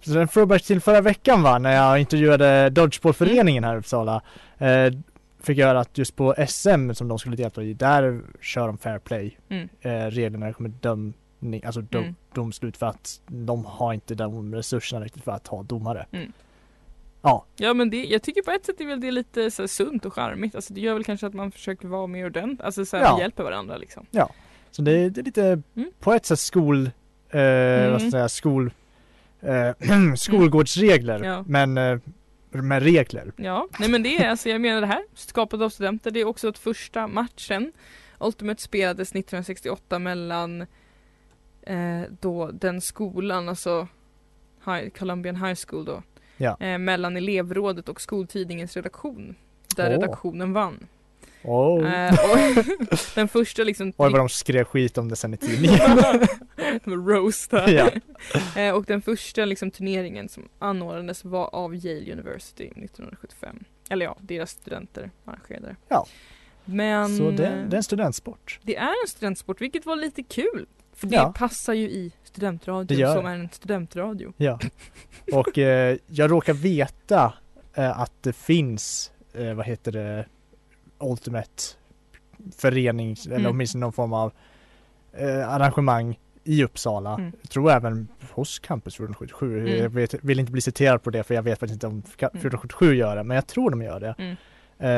så 0.00 0.18
en 0.18 0.28
throwback 0.28 0.62
till 0.62 0.80
förra 0.80 1.00
veckan 1.00 1.42
va, 1.42 1.58
när 1.58 1.72
jag 1.72 2.00
intervjuade 2.00 2.70
Dodgeballföreningen 2.70 3.64
här 3.64 3.74
i 3.74 3.78
Uppsala. 3.78 4.22
Eh, 4.58 4.92
fick 5.42 5.58
jag 5.58 5.66
höra 5.66 5.80
att 5.80 5.98
just 5.98 6.16
på 6.16 6.34
SM 6.48 6.92
som 6.92 7.08
de 7.08 7.18
skulle 7.18 7.36
delta 7.36 7.62
i, 7.62 7.74
där 7.74 8.20
kör 8.40 8.66
de 8.66 8.78
fair 8.78 8.98
play. 8.98 9.38
Mm. 9.48 9.68
Eh, 9.80 9.90
reglerna 10.10 10.52
kommer 10.52 10.68
dömning, 10.80 11.64
alltså 11.64 11.80
dom, 11.80 12.02
Mm. 12.02 12.14
domslut 12.34 12.76
för 12.76 12.86
att 12.86 13.20
de 13.26 13.64
har 13.64 13.92
inte 13.92 14.14
de 14.14 14.54
resurserna 14.54 15.04
riktigt 15.04 15.24
för 15.24 15.32
att 15.32 15.46
ha 15.46 15.62
domare. 15.62 16.06
Mm. 16.12 16.32
Ja, 17.22 17.44
Ja 17.56 17.74
men 17.74 17.90
det, 17.90 18.04
jag 18.04 18.22
tycker 18.22 18.42
på 18.42 18.50
ett 18.50 18.66
sätt 18.66 18.80
är 18.80 18.86
väl 18.86 19.00
det 19.00 19.10
lite 19.10 19.50
så 19.50 19.62
här, 19.62 19.66
sunt 19.66 20.04
och 20.06 20.14
charmigt. 20.14 20.54
Alltså 20.54 20.74
det 20.74 20.80
gör 20.80 20.94
väl 20.94 21.04
kanske 21.04 21.26
att 21.26 21.34
man 21.34 21.50
försöker 21.52 21.88
vara 21.88 22.06
mer 22.06 22.26
ordentlig, 22.26 22.64
alltså 22.64 22.84
så 22.84 22.96
här, 22.96 23.04
Ja. 23.04 23.20
hjälper 23.20 23.42
varandra 23.42 23.76
liksom. 23.76 24.06
Så 24.70 24.82
det, 24.82 25.08
det 25.10 25.20
är 25.20 25.24
lite 25.24 25.62
Mm. 25.76 25.90
på 26.00 26.12
ett 26.12 26.26
sätt 26.26 26.38
skol, 26.38 26.90
eh, 27.30 27.40
Mm. 27.40 27.90
vad 27.90 28.00
ska 28.00 28.04
jag 28.06 28.12
säga, 28.12 28.28
skol, 28.28 28.72
eh, 29.42 30.14
skolgårdsregler 30.16 31.24
Ja. 31.24 31.44
men 31.46 31.78
eh, 31.78 31.98
med 32.50 32.82
regler. 32.82 33.32
Ja, 33.36 33.68
nej 33.78 33.88
men 33.90 34.02
det 34.02 34.16
är 34.24 34.28
alltså, 34.30 34.48
jag 34.48 34.60
menar 34.60 34.80
det 34.80 34.86
här, 34.86 35.02
skapat 35.14 35.60
av 35.60 35.68
studenter, 35.68 36.10
det 36.10 36.20
är 36.20 36.24
också 36.24 36.48
att 36.48 36.58
första 36.58 37.06
matchen 37.06 37.72
Ultimate 38.18 38.62
spelades 38.62 39.08
1968 39.08 39.98
mellan 39.98 40.60
eh, 41.62 42.02
då 42.20 42.50
den 42.50 42.80
skolan, 42.80 43.48
alltså 43.48 43.88
High, 44.66 44.88
Columbian 44.88 45.36
High 45.36 45.58
School 45.66 45.84
då, 45.84 46.02
Ja. 46.36 46.56
eh, 46.60 46.78
mellan 46.78 47.16
elevrådet 47.16 47.88
och 47.88 48.00
skoltidningens 48.00 48.76
redaktion. 48.76 49.34
Där 49.76 49.84
Åh. 49.86 49.90
redaktionen 49.90 50.52
vann. 50.52 50.86
Oh. 51.44 51.84
Och 52.32 52.64
den 53.14 53.28
första 53.28 53.62
liksom 53.64 53.88
Oj 53.96 54.10
vad 54.10 54.20
de 54.20 54.28
skrev 54.28 54.64
skit 54.64 54.98
om 54.98 55.08
det 55.08 55.16
sen 55.16 55.34
i 55.34 55.36
tidningen. 55.36 55.80
Roast 57.06 57.52
här. 57.52 57.68
Ja. 57.68 57.90
Eh, 58.60 58.74
och 58.74 58.84
den 58.84 59.02
första 59.02 59.44
liksom, 59.44 59.70
turneringen 59.70 60.28
som 60.28 60.48
anordnades 60.58 61.24
var 61.24 61.54
av 61.54 61.74
Yale 61.74 62.12
University 62.12 62.64
1975. 62.64 63.64
Eller 63.90 64.04
ja, 64.06 64.16
deras 64.20 64.50
studenter 64.50 65.10
arrangerade 65.24 65.66
det. 65.66 65.76
Ja. 65.88 66.06
Men 66.64 67.16
Så 67.16 67.30
det, 67.30 67.46
eh, 67.46 67.64
det 67.68 67.74
är 67.74 67.76
en 67.76 67.82
studentsport. 67.82 68.58
det 68.62 68.76
är 68.76 69.02
en 69.04 69.08
studentsport, 69.08 69.60
vilket 69.60 69.86
var 69.86 69.96
lite 69.96 70.22
kul. 70.22 70.66
För 70.94 71.06
det 71.06 71.16
Ja. 71.16 71.32
passar 71.36 71.72
ju 71.74 71.90
i 71.90 72.12
studentradion 72.24 73.14
som 73.14 73.26
är 73.26 73.34
en 73.34 73.48
studentradio. 73.52 74.32
Ja. 74.36 74.58
Och 75.32 75.58
eh, 75.58 75.96
jag 76.06 76.30
råkar 76.30 76.52
veta 76.54 77.32
att 77.74 78.22
det 78.22 78.32
finns, 78.32 79.12
vad 79.56 79.66
heter 79.66 79.92
det, 79.92 80.26
Ultimate 81.00 81.62
förening 82.56 83.16
eller 83.26 83.36
Mm. 83.36 83.50
åtminstone 83.50 83.80
någon 83.80 83.92
form 83.92 84.12
av 84.12 84.32
eh, 85.12 85.48
arrangemang 85.48 86.18
i 86.44 86.64
Uppsala. 86.64 87.14
Mm. 87.14 87.32
Jag 87.42 87.50
tror 87.50 87.70
även 87.70 88.08
hos 88.32 88.58
Campus 88.58 88.94
1477. 88.94 89.60
Mm. 89.60 89.78
Jag 89.82 89.90
vet, 89.90 90.14
vill 90.24 90.40
inte 90.40 90.52
bli 90.52 90.60
citerad 90.60 91.02
på 91.02 91.10
det 91.10 91.22
för 91.22 91.34
jag 91.34 91.42
vet 91.42 91.58
faktiskt 91.58 91.74
inte 91.74 91.86
om 91.86 92.02
Ka- 92.02 92.28
Mm. 92.30 92.38
1477 92.38 92.94
gör 92.94 93.16
det, 93.16 93.24
men 93.24 93.34
jag 93.34 93.46
tror 93.46 93.70
de 93.70 93.82
gör 93.82 94.00
det. 94.00 94.14
Mm. 94.18 94.36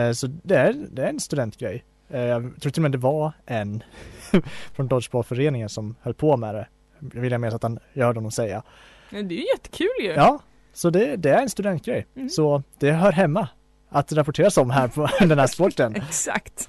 Eh, 0.09 0.13
så 0.13 0.27
det 0.27 0.57
är, 0.57 0.75
det 0.91 1.03
är 1.03 1.09
en 1.09 1.21
studentgrej. 1.21 1.85
Eh, 2.09 2.21
jag 2.21 2.43
tror 2.61 2.71
till 2.73 2.81
och 2.81 2.83
med 2.83 2.93
det 2.93 2.99
var 2.99 3.33
en 3.47 3.83
från 4.73 4.89
Dodgeballföreningen 4.89 5.69
som 5.69 5.95
höll 6.01 6.15
på 6.15 6.37
med 6.37 6.55
det. 6.55 6.69
Jag 7.15 7.21
vill 7.21 7.33
jag 7.33 7.41
minnas 7.41 7.55
att 7.55 7.63
han, 7.63 7.79
hörde 7.95 8.19
honom 8.19 8.31
säga. 8.33 8.63
Men 9.11 9.29
det 9.29 9.35
är 9.35 9.37
ju 9.37 9.47
jättekul 9.55 9.89
ju! 10.01 10.09
Ja, 10.13 10.39
så 10.73 10.91
det, 10.91 11.17
det 11.17 11.31
är 11.31 11.43
en 11.43 11.49
studentgrej. 11.51 12.07
Mm. 12.17 12.29
Så 12.31 12.63
det 12.79 12.91
hör 12.93 13.13
hemma 13.13 13.49
att 13.93 14.13
rapporteras 14.13 14.57
om 14.57 14.71
här 14.71 14.89
på 14.89 15.09
den 15.27 15.39
här 15.39 15.47
sporten. 15.47 15.97
Exakt! 16.09 16.69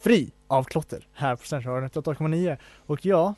Fri 0.00 0.30
av 0.46 0.64
klotter 0.64 1.06
här 1.12 1.36
på 1.36 1.44
Centralen 1.46 1.90
88,9. 1.90 2.56
Och 2.86 3.06
ja, 3.06 3.34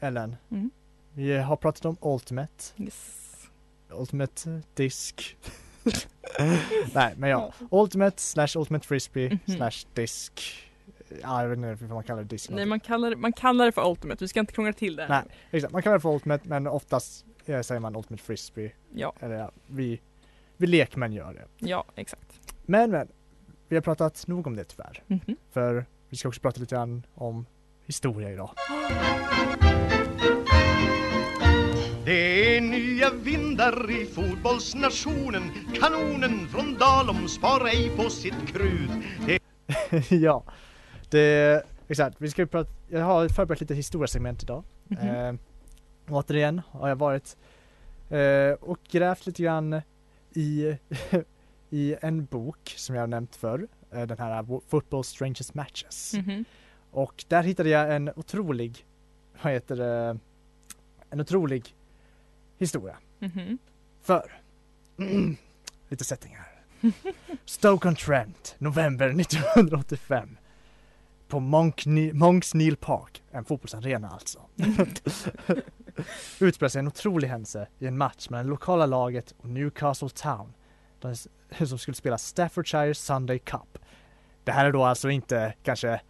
Ellen, 0.00 0.36
Mm. 0.50 0.70
vi 1.14 1.36
har 1.36 1.56
pratat 1.56 1.84
om 1.84 1.96
Ultimate, 2.00 2.64
Yes. 2.76 3.18
Ultimate 3.90 4.62
Disk. 4.74 5.36
Nej, 6.94 7.14
men 7.16 7.30
ja, 7.30 7.52
Ultimate 7.70 8.20
slash 8.22 8.48
Ultimate 8.56 8.86
Frisbee 8.86 9.38
Mhm. 9.46 9.56
slash 9.56 9.86
Disk. 9.94 10.42
Ja, 11.22 11.42
jag 11.42 11.48
vet 11.48 11.56
inte 11.58 11.84
vad 11.84 11.90
man 11.94 12.02
kallar 12.02 12.22
det, 12.22 12.28
disk. 12.28 12.50
Nej 12.50 12.66
man 12.66 12.80
kallar, 12.80 13.10
det- 13.10 13.16
man 13.16 13.32
kallar 13.32 13.64
det 13.66 13.72
för 13.72 13.90
Ultimate, 13.90 14.24
vi 14.24 14.28
ska 14.28 14.40
inte 14.40 14.52
krångla 14.52 14.72
till 14.72 14.96
det. 14.96 15.08
Nej. 15.08 15.22
Exakt, 15.50 15.72
man 15.72 15.82
kallar 15.82 15.96
det 15.96 16.00
för 16.00 16.14
Ultimate 16.14 16.48
men 16.48 16.66
oftast 16.66 17.24
eh, 17.46 17.60
säger 17.60 17.80
man 17.80 17.96
Ultimate 17.96 18.22
Frisbee. 18.22 18.72
Ja, 18.94 19.12
Eller 19.20 19.34
ja, 19.34 19.50
vi, 19.66 20.00
vi 20.56 20.66
lekmän 20.66 21.12
gör 21.12 21.34
det. 21.34 21.66
ja 21.68 21.84
exakt. 21.96 22.40
Men 22.66 22.90
men, 22.90 23.08
vi 23.68 23.76
har 23.76 23.82
pratat 23.82 24.26
nog 24.26 24.46
om 24.46 24.56
det 24.56 24.64
tyvärr. 24.64 25.02
Mhm. 25.06 25.36
För 25.50 25.84
vi 26.08 26.16
ska 26.16 26.28
också 26.28 26.40
prata 26.40 26.60
lite 26.60 26.74
grann 26.74 27.02
om 27.14 27.46
historia 27.86 28.30
idag. 28.32 28.50
Det 32.04 32.56
är 32.56 32.60
nya 32.60 33.10
vindar 33.10 33.90
i 33.90 34.06
fotbollsnationen 34.06 35.42
Kanonen 35.80 36.48
från 36.48 36.74
Dalom 36.78 37.28
sparar 37.28 37.66
ej 37.66 37.90
på 37.96 38.10
sitt 38.10 38.46
krut 38.46 38.90
ja, 40.10 40.44
det, 41.12 41.62
exakt. 41.88 42.16
Vi 42.20 42.30
ska 42.30 42.46
prata, 42.46 42.70
jag 42.88 43.04
har 43.04 43.28
förberett 43.28 43.60
lite 43.60 43.74
historiesegment 43.74 44.42
idag. 44.42 44.64
Mhm. 44.84 45.08
Eh, 45.08 45.34
återigen 46.08 46.62
har 46.70 46.88
jag 46.88 46.96
varit 46.96 47.36
eh, 48.10 48.52
och 48.60 48.78
grävt 48.90 49.26
lite 49.26 49.42
grann 49.42 49.80
i, 50.34 50.78
i 51.70 51.96
en 52.00 52.24
bok 52.24 52.74
som 52.76 52.94
jag 52.94 53.02
har 53.02 53.06
nämnt 53.06 53.36
förr. 53.36 53.68
Eh, 53.90 54.02
den 54.02 54.18
här 54.18 54.60
Football 54.68 55.04
Strangest 55.04 55.54
Matches. 55.54 56.14
Mhm. 56.14 56.44
Och 56.90 57.24
där 57.28 57.42
hittade 57.42 57.68
jag 57.68 57.96
en 57.96 58.10
otrolig, 58.16 58.86
vad 59.42 59.52
heter 59.52 59.76
det, 59.76 60.18
en 61.10 61.20
otrolig 61.20 61.74
historia. 62.58 62.96
Mhm. 63.18 63.58
För, 64.02 64.32
lite 65.88 66.04
setting 66.04 66.36
här. 66.36 66.48
Stoke-on-Trent, 67.44 68.54
november 68.58 69.08
1985. 69.20 70.36
På 71.32 71.40
Monk- 71.40 72.12
Monks 72.12 72.54
Neal 72.54 72.76
Park, 72.76 73.22
en 73.30 73.44
fotbollsarena 73.44 74.08
alltså. 74.08 74.38
Utspelar 76.40 76.68
sig 76.68 76.78
en 76.78 76.86
otrolig 76.86 77.28
händelse 77.28 77.68
i 77.78 77.86
en 77.86 77.98
match 77.98 78.28
mellan 78.30 78.46
det 78.46 78.50
lokala 78.50 78.86
laget 78.86 79.34
och 79.38 79.48
Newcastle 79.48 80.08
Town. 80.08 80.52
Som 81.66 81.78
skulle 81.78 81.94
spela 81.94 82.18
Staffordshire 82.18 82.94
Sunday 82.94 83.38
Cup. 83.38 83.78
Det 84.44 84.52
här 84.52 84.64
är 84.64 84.72
då 84.72 84.84
alltså 84.84 85.10
inte 85.10 85.54
kanske 85.62 86.00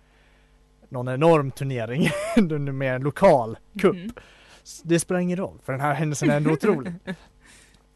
någon 0.89 1.09
enorm 1.09 1.51
turnering, 1.51 2.03
det 2.37 2.55
är 2.55 2.59
mer 2.59 2.95
en 2.95 3.03
lokal 3.03 3.59
cup. 3.79 3.95
Mhm. 3.97 4.13
Det 4.83 5.01
spelar 5.01 5.21
ingen 5.21 5.37
roll, 5.39 5.59
för 5.65 5.73
den 5.73 5.81
här 5.81 5.95
händelsen 5.95 6.31
är 6.31 6.37
ändå 6.37 6.51
otrolig. 6.53 6.93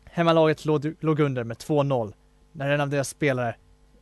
Hemmalaget 0.05 0.65
låg, 0.65 1.21
under 1.21 1.45
med 1.45 1.57
2-0 1.57 2.15
när 2.53 2.71
en 2.71 2.81
av 2.81 2.89
deras 2.89 3.09
spelare 3.09 3.57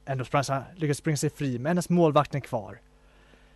ändå 0.04 0.24
sprang, 0.24 0.44
lyckades 0.76 0.98
springa 0.98 1.16
sig 1.16 1.30
fri 1.30 1.58
med 1.58 1.70
endast 1.70 1.90
målvakten 1.90 2.40
kvar. 2.40 2.80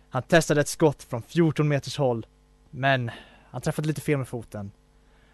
Han 0.09 0.23
testade 0.23 0.61
ett 0.61 0.67
skott 0.67 1.03
från 1.03 1.21
14 1.21 1.67
meters 1.67 1.97
håll, 1.97 2.25
men 2.69 3.11
han 3.51 3.61
träffade 3.61 3.87
lite 3.87 4.01
fel 4.01 4.17
med 4.17 4.27
foten 4.27 4.71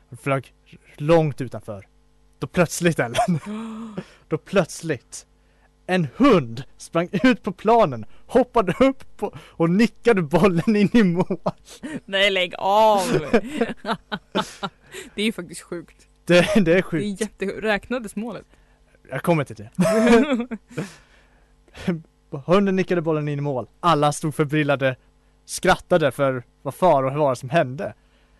och 0.09 0.19
flög 0.19 0.53
långt 0.95 1.41
utanför. 1.41 1.87
Då 2.39 2.47
plötsligt 2.47 2.99
Ellen, 2.99 3.39
då 4.27 4.37
plötsligt 4.37 5.25
en 5.85 6.07
hund 6.15 6.63
sprang 6.77 7.09
ut 7.23 7.43
på 7.43 7.51
planen, 7.51 8.05
hoppade 8.25 8.73
upp 8.79 9.17
på, 9.17 9.33
och 9.39 9.69
nickade 9.69 10.21
bollen 10.21 10.75
in 10.75 10.89
i 10.93 11.03
mål. 11.03 11.39
Nej 12.05 12.31
lägg 12.31 12.53
av! 12.57 12.99
det 15.15 15.21
är 15.21 15.25
ju 15.25 15.31
faktiskt 15.31 15.61
sjukt. 15.61 16.07
Det, 16.25 16.41
det 16.41 16.57
är 16.59 16.61
Det 16.61 16.77
är 16.77 16.81
sjukt. 16.81 17.21
jättesjukt. 17.21 17.63
Räknades 17.63 18.15
målet? 18.15 18.45
Jag 19.09 19.23
kommer 19.23 19.43
till 19.43 19.55
det. 19.55 19.69
Hunden 22.45 22.75
nickade 22.75 23.01
bollen 23.01 23.27
in 23.27 23.39
i 23.39 23.41
mål. 23.41 23.67
Alla 23.79 24.11
stod 24.11 24.35
förbrillade, 24.35 24.95
skrattade 25.45 26.11
för 26.11 26.43
vad 26.61 26.75
far 26.75 27.03
och 27.03 27.11
vad 27.11 27.19
var 27.19 27.29
det 27.29 27.35
som 27.35 27.49
hände. 27.49 27.93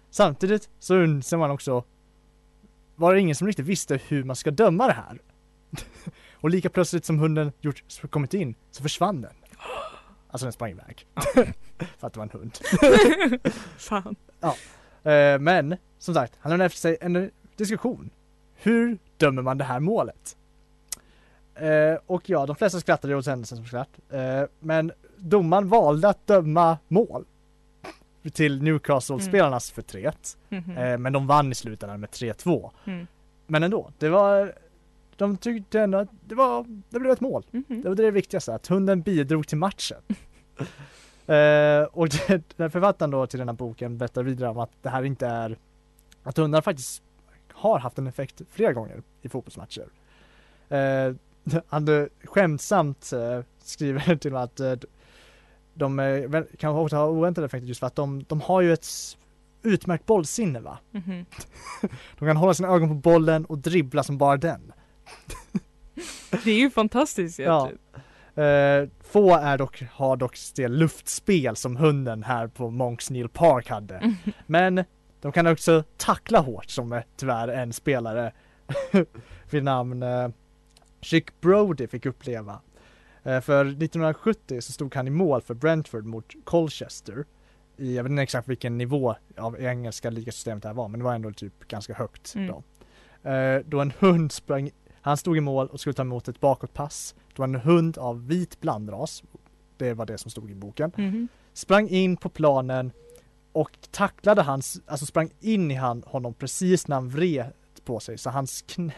Samtidigt 0.09 0.69
så 0.79 1.03
inser 1.03 1.37
man 1.37 1.51
också, 1.51 1.83
var 2.95 3.13
det 3.13 3.19
ingen 3.19 3.35
som 3.35 3.47
riktigt 3.47 3.65
visste 3.65 3.99
hur 4.07 4.23
man 4.23 4.35
ska 4.35 4.51
döma 4.51 4.87
det 4.87 4.93
här? 4.93 5.19
och 6.41 6.49
lika 6.49 6.69
plötsligt 6.69 7.05
som 7.05 7.19
hunden 7.19 7.51
gjort, 7.61 7.83
kommit 8.09 8.33
in 8.33 8.55
så 8.71 8.83
försvann 8.83 9.21
den. 9.21 9.33
Alltså 10.27 10.45
den 10.45 10.53
sprang 10.53 10.71
iväg. 10.71 11.07
För 11.97 12.07
att 12.07 12.13
det 12.13 12.19
var 12.19 12.23
en 12.23 12.29
hund. 12.29 12.57
Fan. 13.77 14.15
Eh, 15.03 15.39
men 15.39 15.77
som 15.99 16.13
sagt, 16.13 16.33
han 16.39 16.49
lämnade 16.49 16.65
efter 16.65 16.79
sig 16.79 16.97
en 17.01 17.31
diskussion. 17.55 18.09
Hur 18.55 18.97
dömer 19.17 19.41
man 19.41 19.57
det 19.57 19.63
här 19.63 19.79
målet? 19.79 20.37
Eh, 21.55 21.97
och 22.05 22.29
ja, 22.29 22.45
de 22.45 22.55
flesta 22.55 22.79
skrattade 22.79 23.15
åt 23.15 23.27
händelsen 23.27 23.57
såklart. 23.57 23.89
Eh, 24.09 24.43
men 24.59 24.91
domaren 25.17 25.69
valde 25.69 26.09
att 26.09 26.27
döma 26.27 26.77
mål 26.87 27.25
till 28.33 28.61
Newcastle-spelarnas 28.61 29.71
förtret. 29.71 30.37
Mhm. 30.49 30.77
Eh, 30.77 30.97
men 30.97 31.13
de 31.13 31.27
vann 31.27 31.51
i 31.51 31.55
slutändan 31.55 31.99
med 31.99 32.09
3-2. 32.09 32.71
Mm. 32.85 33.07
Men 33.47 33.63
ändå, 33.63 33.91
det 33.97 34.09
var 34.09 34.53
de 35.15 35.37
tyckte 35.37 35.81
ändå 35.81 35.97
att 35.97 36.09
det 36.25 36.35
var, 36.35 36.65
det 36.89 36.99
blev 36.99 37.11
ett 37.11 37.21
mål. 37.21 37.45
Mhm. 37.51 37.81
Det 37.81 37.89
var 37.89 37.95
det 37.95 38.11
viktigaste, 38.11 38.55
att 38.55 38.67
hunden 38.67 39.01
bidrog 39.01 39.47
till 39.47 39.57
matchen. 39.57 39.97
eh, 41.25 41.83
och 41.91 42.09
det, 42.09 42.43
den 42.57 42.71
författaren 42.71 43.11
då 43.11 43.27
till 43.27 43.39
den 43.39 43.47
här 43.47 43.55
boken 43.55 43.97
berättar 43.97 44.23
vidare 44.23 44.49
om 44.49 44.59
att 44.59 44.71
det 44.81 44.89
här 44.89 45.03
inte 45.03 45.27
är, 45.27 45.57
att 46.23 46.37
hundar 46.37 46.61
faktiskt 46.61 47.03
har 47.53 47.79
haft 47.79 47.97
en 47.97 48.07
effekt 48.07 48.41
flera 48.51 48.73
gånger 48.73 49.01
i 49.21 49.29
fotbollsmatcher. 49.29 49.85
Eh, 50.69 51.13
han 51.67 52.09
skämtsamt 52.23 53.11
eh, 53.13 53.39
skriver 53.63 54.15
till 54.21 54.35
att 54.35 54.59
eh, 54.59 54.73
de 55.73 55.99
eh, 55.99 56.27
väl- 56.27 56.47
kan 56.57 56.75
också 56.75 56.95
ha 56.95 57.05
oväntade 57.07 57.45
effekter 57.45 57.67
just 57.67 57.79
för 57.79 57.87
att 57.87 57.95
de, 57.95 58.23
de 58.27 58.41
har 58.41 58.61
ju 58.61 58.73
ett 58.73 58.87
utmärkt 59.63 60.05
bollsinne 60.05 60.59
va. 60.59 60.77
Mhm. 60.91 61.25
De 62.19 62.25
kan 62.27 62.37
hålla 62.37 62.53
sina 62.53 62.67
ögon 62.67 62.89
på 62.89 62.95
bollen 62.95 63.45
och 63.45 63.57
dribbla 63.57 64.03
som 64.03 64.17
bara 64.17 64.37
den. 64.37 64.71
Det 66.43 66.51
är 66.51 66.59
ju 66.59 66.69
fantastiskt 66.71 67.39
Ja. 67.39 67.67
egentligen. 67.67 67.81
Eh, 68.83 68.89
få 69.01 69.35
är 69.35 69.57
dock, 69.57 69.83
har 69.91 70.17
dock 70.17 70.37
det 70.55 70.67
luftspel 70.67 71.55
som 71.55 71.75
hunden 71.75 72.23
här 72.23 72.47
på 72.47 72.69
Monks 72.71 73.09
Neil 73.09 73.29
Park 73.29 73.69
hade. 73.69 74.15
Men 74.45 74.83
de 75.21 75.31
kan 75.31 75.47
också 75.47 75.83
tackla 75.97 76.39
hårt 76.39 76.69
som 76.69 77.01
tyvärr 77.17 77.47
en 77.47 77.73
spelare 77.73 78.31
vid 79.49 79.63
namn 79.63 80.03
eh, 80.03 80.27
Chick 81.05 81.41
Brody 81.41 81.87
fick 81.87 82.05
uppleva. 82.05 82.61
Eh, 83.23 83.41
för 83.41 83.65
1970 83.65 84.61
så 84.61 84.71
stod 84.71 84.95
han 84.95 85.07
i 85.07 85.09
mål 85.11 85.41
för 85.41 85.53
Brentford 85.53 86.05
mot 86.05 86.33
Colchester. 86.43 87.25
I, 87.77 87.95
jag 87.95 88.03
vet 88.03 88.09
inte 88.09 88.21
exakt 88.23 88.47
vilken 88.47 88.77
nivå 88.77 89.15
av 89.37 89.61
engelska 89.61 90.09
ligasystemet 90.09 90.63
det 90.63 90.69
här 90.69 90.73
var 90.73 90.87
men 90.87 90.99
det 90.99 91.03
var 91.03 91.15
ändå 91.15 91.31
typ 91.31 91.67
ganska 91.67 91.93
högt 91.93 92.35
Mm. 92.35 92.47
då. 92.47 92.63
Eh, 93.29 93.61
då 93.65 93.79
en 93.81 93.93
hund 93.99 94.31
sprang, 94.31 94.69
han 95.01 95.17
stod 95.17 95.37
i 95.37 95.41
mål 95.41 95.67
och 95.67 95.79
skulle 95.79 95.93
ta 95.93 96.01
emot 96.01 96.27
ett 96.27 96.39
bakåtpass. 96.39 97.15
Det 97.27 97.39
var 97.39 97.47
en 97.47 97.55
hund 97.55 97.97
av 97.97 98.27
vit 98.27 98.61
blandras. 98.61 99.23
Det 99.77 99.93
var 99.93 100.05
det 100.05 100.17
som 100.17 100.31
stod 100.31 100.51
i 100.51 100.55
boken. 100.55 100.91
Mhm. 100.97 101.27
Sprang 101.53 101.89
in 101.89 102.17
på 102.17 102.29
planen 102.29 102.91
och 103.51 103.77
tacklade 103.91 104.41
hans, 104.41 104.81
alltså 104.85 105.05
sprang 105.05 105.29
in 105.39 105.71
i 105.71 105.75
han, 105.75 106.03
honom 106.07 106.33
precis 106.33 106.87
när 106.87 106.95
han 106.95 107.09
vred 107.09 107.45
på 107.85 107.99
sig 107.99 108.17
så 108.17 108.29
hans 108.29 108.61
knä, 108.61 108.93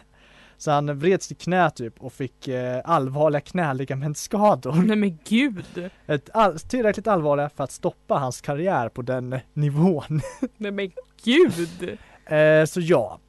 så 0.57 0.71
han 0.71 0.99
vred 0.99 1.21
sitt 1.21 1.41
knä 1.41 1.69
typ 1.69 2.01
och 2.01 2.13
fick 2.13 2.47
eh, 2.47 2.81
allvarliga 2.83 3.41
knäligamentskador. 3.41 4.73
Nej 4.73 4.95
men 4.95 5.19
gud. 5.27 5.89
Ett 6.07 6.29
all, 6.33 6.59
tillräckligt 6.59 7.07
allvarliga 7.07 7.49
för 7.49 7.63
att 7.63 7.71
stoppa 7.71 8.15
hans 8.15 8.41
karriär 8.41 8.89
på 8.89 9.01
den 9.01 9.39
nivån. 9.53 10.21
Nej 10.57 10.71
men 10.71 10.91
gud. 11.23 11.97
Eh, 12.25 12.65
så 12.65 12.81
ja, 12.81 13.19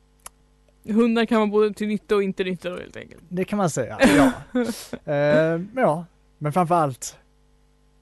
Hundar 0.85 1.25
kan 1.25 1.39
vara 1.39 1.51
både 1.51 1.75
till 1.75 1.89
nytta 1.89 2.15
och 2.15 2.23
inte 2.23 2.45
nytta 2.45 2.71
då 2.71 2.77
helt 2.77 2.97
enkelt. 2.97 3.23
det 3.29 3.45
kan 3.45 3.57
man 3.57 3.71
säga. 3.71 3.99
Ja. 4.17 4.33
eh, 5.13 5.59
men 5.59 5.85
ja, 5.85 6.05
men 6.39 6.53
framförallt 6.53 7.19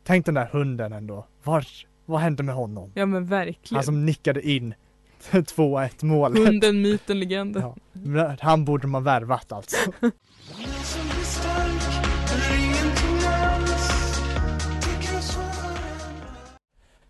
Tänk 0.05 0.27
den 0.27 0.35
där 0.35 0.49
hunden 0.53 0.93
ändå. 0.93 1.27
Var, 1.43 1.67
vad 2.05 2.21
hände 2.21 2.43
med 2.43 2.55
honom? 2.55 2.93
Ja 2.95 3.07
men 3.07 3.27
verkligen. 3.27 3.77
Han 3.77 3.85
som 3.85 4.07
nickade 4.07 4.49
in 4.49 4.75
2-1 5.31 6.05
målet. 6.05 6.47
Hunden, 6.47 6.83
myten, 6.83 7.21
legenden. 7.21 7.63
Ja. 7.63 8.37
Han 8.41 8.65
borde 8.65 8.87
man 8.87 9.05
värvat 9.05 9.53
alltså. 9.53 9.77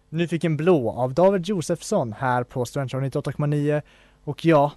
Nyfiken 0.09 0.57
blå 0.57 0.91
av 0.91 1.15
David 1.15 1.47
Josefsson 1.47 2.13
här 2.13 2.45
på 2.45 2.65
Studentradion 2.65 3.11
98,9 3.11 3.83
och 4.25 4.45
ja, 4.45 4.73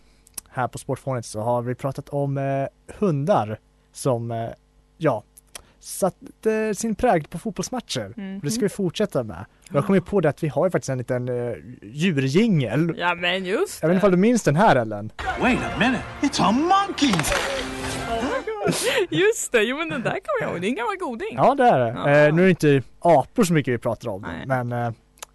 här 0.49 0.67
på 0.67 0.77
Sportfånet 0.77 1.25
så 1.25 1.39
har 1.39 1.61
vi 1.61 1.75
pratat 1.75 2.09
om 2.09 2.37
eh, 2.37 2.65
hundar 2.97 3.59
som, 3.91 4.31
eh, 4.31 4.49
ja, 4.97 5.23
satt 5.79 6.15
eh, 6.45 6.73
sin 6.75 6.95
prägel 6.95 7.27
på 7.27 7.37
fotbollsmatcher. 7.39 8.13
Mhm. 8.17 8.35
Och 8.37 8.43
det 8.43 8.51
ska 8.51 8.61
vi 8.61 8.69
fortsätta 8.69 9.23
med. 9.23 9.45
Och 9.69 9.75
jag 9.75 9.85
kom 9.85 9.95
ju 9.95 10.01
på 10.01 10.21
det 10.21 10.29
att 10.29 10.43
vi 10.43 10.47
har 10.47 10.65
ju 10.65 10.71
faktiskt 10.71 10.89
en 10.89 10.97
liten 10.97 11.29
eh, 11.29 11.53
djurjingel. 11.81 12.95
Ja 12.97 13.15
men 13.15 13.45
just 13.45 13.81
Jag 13.81 13.89
vet 13.89 13.95
inte 13.95 14.07
det. 14.07 14.11
du 14.11 14.17
minns 14.17 14.43
den 14.43 14.55
här 14.55 14.75
Ellen? 14.75 15.11
Wait 15.41 15.59
a 15.59 15.79
minute, 15.79 16.03
it's 16.21 16.41
a 16.41 16.51
monkey! 16.51 17.13
Just 19.09 19.51
det, 19.51 19.63
jo 19.63 19.77
men 19.77 19.89
den 19.89 20.01
där 20.01 20.09
kommer 20.11 20.41
jag 20.41 20.51
ihåg. 20.51 20.61
Det 20.61 20.67
är 20.67 20.69
en 20.69 20.75
gammal 20.75 20.97
goding. 20.97 21.29
Ja 21.35 21.55
det 21.55 21.63
är 21.63 21.79
det. 21.79 21.93
Ja. 21.95 22.09
Eh, 22.09 22.33
nu 22.33 22.41
är 22.41 22.45
det 22.45 22.49
inte 22.49 22.81
apor 22.99 23.43
så 23.43 23.53
mycket 23.53 23.73
vi 23.73 23.77
pratar 23.77 24.09
om, 24.09 24.21
Nej. 24.21 24.45
men, 24.47 24.71
eh, 24.71 24.91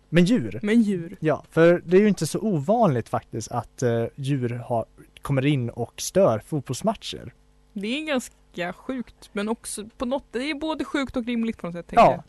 men 0.09 0.25
djur. 0.25 0.61
Men 0.63 0.83
djur. 0.83 1.17
Ja, 1.21 1.45
för 1.51 1.83
det 1.85 1.97
är 1.97 2.01
ju 2.01 2.09
inte 2.09 2.27
så 2.27 2.39
ovanligt 2.41 3.09
faktiskt 3.09 3.53
att 3.53 3.83
eh, 3.83 4.05
djur 4.17 4.49
har, 4.67 4.85
kommer 5.23 5.47
in 5.47 5.71
och 5.71 5.93
stör 5.97 6.39
fotbollsmatcher. 6.47 7.33
Det 7.73 7.87
är 8.01 8.07
ganska 8.07 8.35
sjukt 8.73 9.31
men 9.33 9.49
också 9.49 9.85
på 9.99 10.05
något, 10.05 10.25
det 10.33 10.51
är 10.51 10.55
både 10.55 10.85
sjukt 10.85 11.17
och 11.17 11.25
rimligt 11.25 11.59
på 11.59 11.67
något 11.67 11.75
sätt. 11.77 11.87
tänker 11.89 12.05
Ja. 12.05 12.23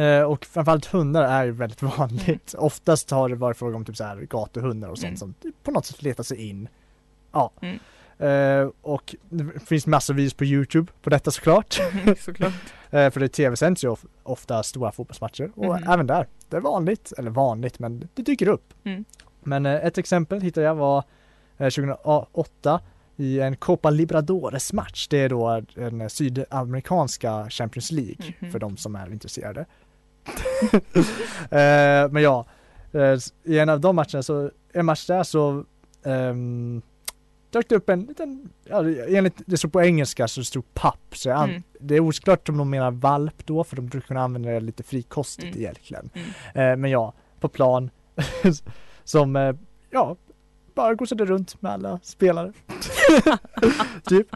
Eh, 0.00 0.22
och 0.22 0.44
framförallt 0.44 0.86
hundar 0.86 1.22
är 1.22 1.44
ju 1.44 1.50
väldigt 1.50 1.82
vanligt. 1.98 2.54
Oftast 2.58 3.10
har 3.10 3.28
det 3.28 3.34
varit 3.36 3.56
fråga 3.56 3.76
om 3.76 3.84
typ 3.84 3.96
så 3.96 4.04
här 4.04 4.16
gatuhundar 4.16 4.88
och 4.88 4.98
sånt 4.98 5.06
Mm. 5.06 5.16
som 5.16 5.34
på 5.62 5.70
något 5.70 5.86
sätt 5.86 6.02
letar 6.02 6.22
sig 6.24 6.48
in. 6.48 6.68
Ja. 7.32 7.50
Mm. 7.60 7.78
Eh, 8.18 8.70
och 8.82 9.14
det 9.28 9.60
finns 9.66 9.86
massor 9.86 10.14
vis 10.14 10.34
på 10.34 10.44
Youtube 10.44 10.92
på 11.02 11.10
detta 11.10 11.30
såklart. 11.30 11.80
Såklart. 12.18 12.52
Eh, 12.90 13.10
för 13.10 13.20
det 13.20 13.28
tv-sänds 13.28 13.84
ju 13.84 13.88
of- 13.88 14.04
ofta 14.22 14.62
stora 14.62 14.92
fotbollsmatcher 14.92 15.50
och 15.54 15.64
Mhm. 15.80 15.88
även 15.90 16.06
där. 16.06 16.26
Det 16.48 16.56
är 16.56 16.60
vanligt, 16.60 17.12
eller 17.18 17.30
vanligt, 17.30 17.78
men 17.78 18.08
det 18.14 18.22
dyker 18.22 18.48
upp. 18.48 18.74
Mm. 18.84 19.04
Men 19.42 19.66
eh, 19.66 19.74
ett 19.74 19.98
exempel 19.98 20.40
hittade 20.40 20.66
jag 20.66 20.74
var 20.74 20.98
eh, 21.58 21.68
2008 21.68 22.80
i 23.20 23.40
en 23.40 23.56
Copa 23.56 23.90
Liberadores 23.90 24.72
match. 24.72 25.08
Det 25.08 25.18
är 25.18 25.28
då 25.28 25.62
den 25.74 26.10
sydamerikanska 26.10 27.46
Champions 27.50 27.90
League 27.92 28.32
Mhm. 28.40 28.52
för 28.52 28.58
de 28.58 28.76
som 28.76 28.94
är 28.96 29.12
intresserade. 29.12 29.66
eh, 31.50 32.10
men 32.10 32.22
ja, 32.22 32.46
eh, 32.92 33.18
i 33.44 33.58
en 33.58 33.68
av 33.68 33.80
de 33.80 33.96
matcherna 33.96 34.22
så, 34.22 34.50
en 34.72 34.86
match 34.86 35.06
där 35.06 35.22
så 35.22 35.64
ehm, 36.04 36.82
dök 37.50 37.68
det 37.68 37.74
upp 37.74 37.88
en 37.88 38.00
liten, 38.02 38.48
ja, 38.64 38.84
enligt 39.08 39.34
det 39.46 39.56
stod 39.56 39.72
på 39.72 39.82
engelska 39.82 40.28
så 40.28 40.40
det 40.40 40.44
stod 40.44 40.74
papp, 40.74 41.00
så 41.16 41.28
jag 41.28 41.48
Mm. 41.50 41.62
det 41.80 41.94
är 41.96 42.00
oklart 42.00 42.48
om 42.48 42.56
de 42.56 42.70
menar 42.70 42.90
valp 42.90 43.46
då 43.46 43.64
för 43.64 43.76
de 43.76 43.86
brukar 43.86 44.06
kunna 44.08 44.20
använda 44.22 44.50
det 44.50 44.60
lite 44.60 44.82
frikostigt 44.82 45.44
Mm. 45.48 45.58
egentligen. 45.58 46.10
Mm. 46.14 46.70
Eh, 46.72 46.76
men 46.76 46.90
ja, 46.90 47.12
på 47.40 47.48
plan 47.48 47.90
som, 49.04 49.56
ja, 49.90 50.16
bara 50.78 50.94
gosade 50.94 51.24
runt 51.24 51.62
med 51.62 51.72
alla 51.72 52.00
spelare. 52.02 52.52
typ. 54.04 54.26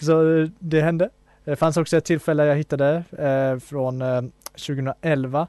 Så 0.00 0.38
eh, 0.38 0.48
det 0.58 0.80
hände. 0.80 1.10
Det 1.44 1.56
fanns 1.56 1.76
också 1.76 1.96
ett 1.96 2.04
tillfälle 2.04 2.44
jag 2.46 2.56
hittade 2.56 3.04
eh, 3.18 3.58
från 3.58 4.02
eh, 4.02 4.22
2011 4.52 5.48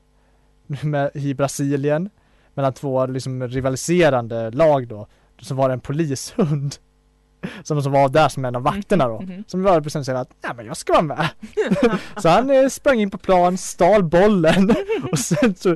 med, 0.68 1.12
i 1.14 1.34
Brasilien 1.34 2.10
mellan 2.54 2.74
två 2.74 3.06
liksom 3.06 3.48
rivaliserande 3.48 4.52
lag 4.52 4.88
då. 4.88 5.08
Så 5.42 5.56
var 5.56 5.70
det 5.70 5.74
en 5.74 5.80
polishund 5.80 6.76
som, 7.64 7.84
som 7.84 7.92
var 7.92 8.10
där 8.10 8.30
som 8.30 8.46
en 8.46 8.56
av 8.56 8.64
vakterna 8.64 9.08
då. 9.08 9.22
Mhm. 9.22 9.44
Som 9.48 9.64
var 9.64 10.04
för 10.04 10.14
att, 10.16 10.30
ja 10.42 10.54
men 10.54 10.66
jag 10.66 10.78
ska 10.78 10.94
vara 10.94 11.04
med. 11.04 11.30
så 12.18 12.30
han 12.30 12.50
eh, 12.50 12.68
sprang 12.68 13.00
in 13.00 13.10
på 13.10 13.18
plan, 13.18 13.58
stal 13.58 14.04
bollen 14.04 14.76
och 15.12 15.20
sen 15.20 15.56
så 15.56 15.76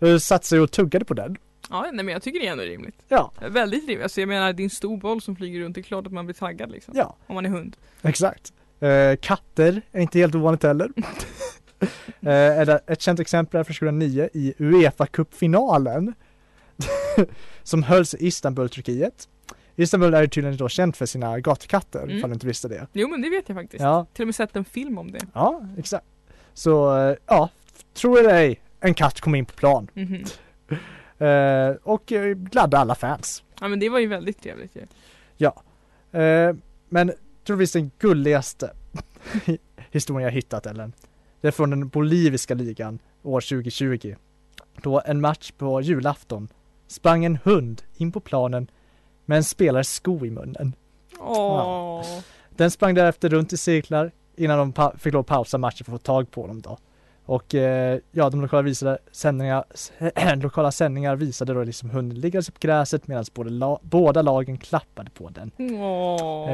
eh, 0.00 0.18
satte 0.18 0.46
sig 0.46 0.60
och 0.60 0.70
tuggade 0.70 1.04
på 1.04 1.14
den. 1.14 1.36
Ja, 1.74 1.90
nej 1.92 2.04
men 2.04 2.12
jag 2.12 2.22
tycker 2.22 2.40
det 2.40 2.46
är 2.46 2.52
ändå 2.52 2.64
rimligt. 2.64 3.02
Ja, 3.08 3.32
Väldigt 3.50 3.88
rimligt. 3.88 4.02
Alltså 4.02 4.20
jag 4.20 4.28
menar, 4.28 4.52
det 4.52 4.62
är 4.62 4.64
en 4.64 4.70
stor 4.70 4.96
boll 4.96 5.20
som 5.20 5.36
flyger 5.36 5.60
runt. 5.60 5.74
Det 5.74 5.80
är 5.80 5.82
klart 5.82 6.06
att 6.06 6.12
man 6.12 6.26
blir 6.26 6.34
taggad 6.34 6.70
liksom. 6.70 6.94
ja, 6.96 7.16
Om 7.26 7.34
man 7.34 7.46
är 7.46 7.50
hund. 7.50 7.76
exakt. 8.02 8.52
Eh, 8.80 9.16
katter 9.20 9.82
är 9.92 10.00
inte 10.00 10.18
helt 10.18 10.34
ovanligt 10.34 10.62
heller. 10.62 10.90
eh, 12.20 12.76
ett 12.86 13.00
känt 13.00 13.20
exempel 13.20 13.60
är 13.60 13.64
från 13.64 13.74
2009 13.74 14.28
i 14.32 14.54
Uefa 14.58 15.06
Cup-finalen 15.06 16.14
som 17.62 17.82
hölls 17.82 18.14
i 18.14 18.26
Istanbul, 18.26 18.68
Turkiet. 18.68 19.28
Istanbul 19.76 20.14
är 20.14 20.26
tydligen 20.26 20.56
då 20.56 20.68
känt 20.68 20.96
för 20.96 21.06
sina 21.06 21.40
gatkatter, 21.40 22.02
Mm. 22.02 22.16
ifall 22.16 22.30
du 22.30 22.34
inte 22.34 22.46
visste 22.46 22.68
det. 22.68 22.86
Jo 22.92 23.08
men 23.08 23.22
det 23.22 23.30
vet 23.30 23.48
jag 23.48 23.56
faktiskt. 23.58 23.82
Ja, 23.82 24.06
Till 24.12 24.22
och 24.22 24.26
med 24.26 24.34
sett 24.34 24.56
en 24.56 24.64
film 24.64 24.98
om 24.98 25.10
det. 25.12 25.20
ja, 25.34 25.66
exakt. 25.78 26.06
Så, 26.54 26.96
eh, 26.98 27.16
ja, 27.26 27.48
tro 27.94 28.16
eller 28.16 28.34
ej, 28.34 28.60
en 28.80 28.94
katt 28.94 29.20
kom 29.20 29.34
in 29.34 29.44
på 29.46 29.52
plan. 29.54 29.88
Mhm. 29.94 30.24
Eh, 31.24 31.76
och 31.82 32.12
eh, 32.12 32.34
gladde 32.34 32.78
alla 32.78 32.94
fans. 32.94 33.42
Ja 33.60 33.68
men 33.68 33.80
det 33.80 33.88
var 33.88 33.98
ju 33.98 34.06
väldigt 34.06 34.42
trevligt 34.42 34.76
ju. 34.76 34.82
Eh, 36.20 36.54
men 36.88 37.12
troligtvis 37.44 37.72
den 37.72 37.90
gulligaste 37.98 38.70
historien 39.90 40.24
jag 40.24 40.32
hittat 40.32 40.66
Ellen. 40.66 40.92
Det 41.40 41.48
är 41.48 41.52
från 41.52 41.70
den 41.70 41.88
boliviska 41.88 42.54
ligan 42.54 42.98
år 43.22 43.40
2020. 43.40 44.14
Då 44.82 45.02
en 45.06 45.20
match 45.20 45.52
på 45.58 45.80
julafton 45.80 46.48
sprang 46.86 47.24
en 47.24 47.38
hund 47.44 47.82
in 47.96 48.12
på 48.12 48.20
planen 48.20 48.70
med 49.24 49.36
en 49.36 49.44
spelares 49.44 49.94
sko 49.94 50.26
i 50.26 50.30
munnen. 50.30 50.72
Åh. 51.18 52.04
Den 52.50 52.70
sprang 52.70 52.94
därefter 52.94 53.28
runt 53.28 53.52
i 53.52 53.56
cirklar 53.56 54.12
innan 54.36 54.72
de 54.72 54.98
fick 54.98 55.12
lov 55.12 55.20
att 55.20 55.26
pausa 55.26 55.58
matchen 55.58 55.84
för 55.84 55.94
att 55.94 56.00
få 56.00 56.04
tag 56.04 56.30
på 56.30 56.46
dem 56.46 56.60
då. 56.60 56.78
Och 57.26 57.54
eh, 57.54 57.98
ja, 58.12 58.30
de 58.30 58.40
lokala, 58.42 58.62
visade 58.62 58.98
sändningar, 59.12 59.64
lokala 60.42 60.72
sändningar 60.72 61.16
visade 61.16 61.54
då 61.54 61.64
liksom 61.64 61.90
hunden 61.90 62.20
liggandes 62.20 62.50
på 62.50 62.56
gräset 62.60 63.06
medan 63.06 63.24
la- 63.36 63.78
båda 63.82 64.22
lagen 64.22 64.58
klappade 64.58 65.10
på 65.10 65.28
den. 65.30 65.50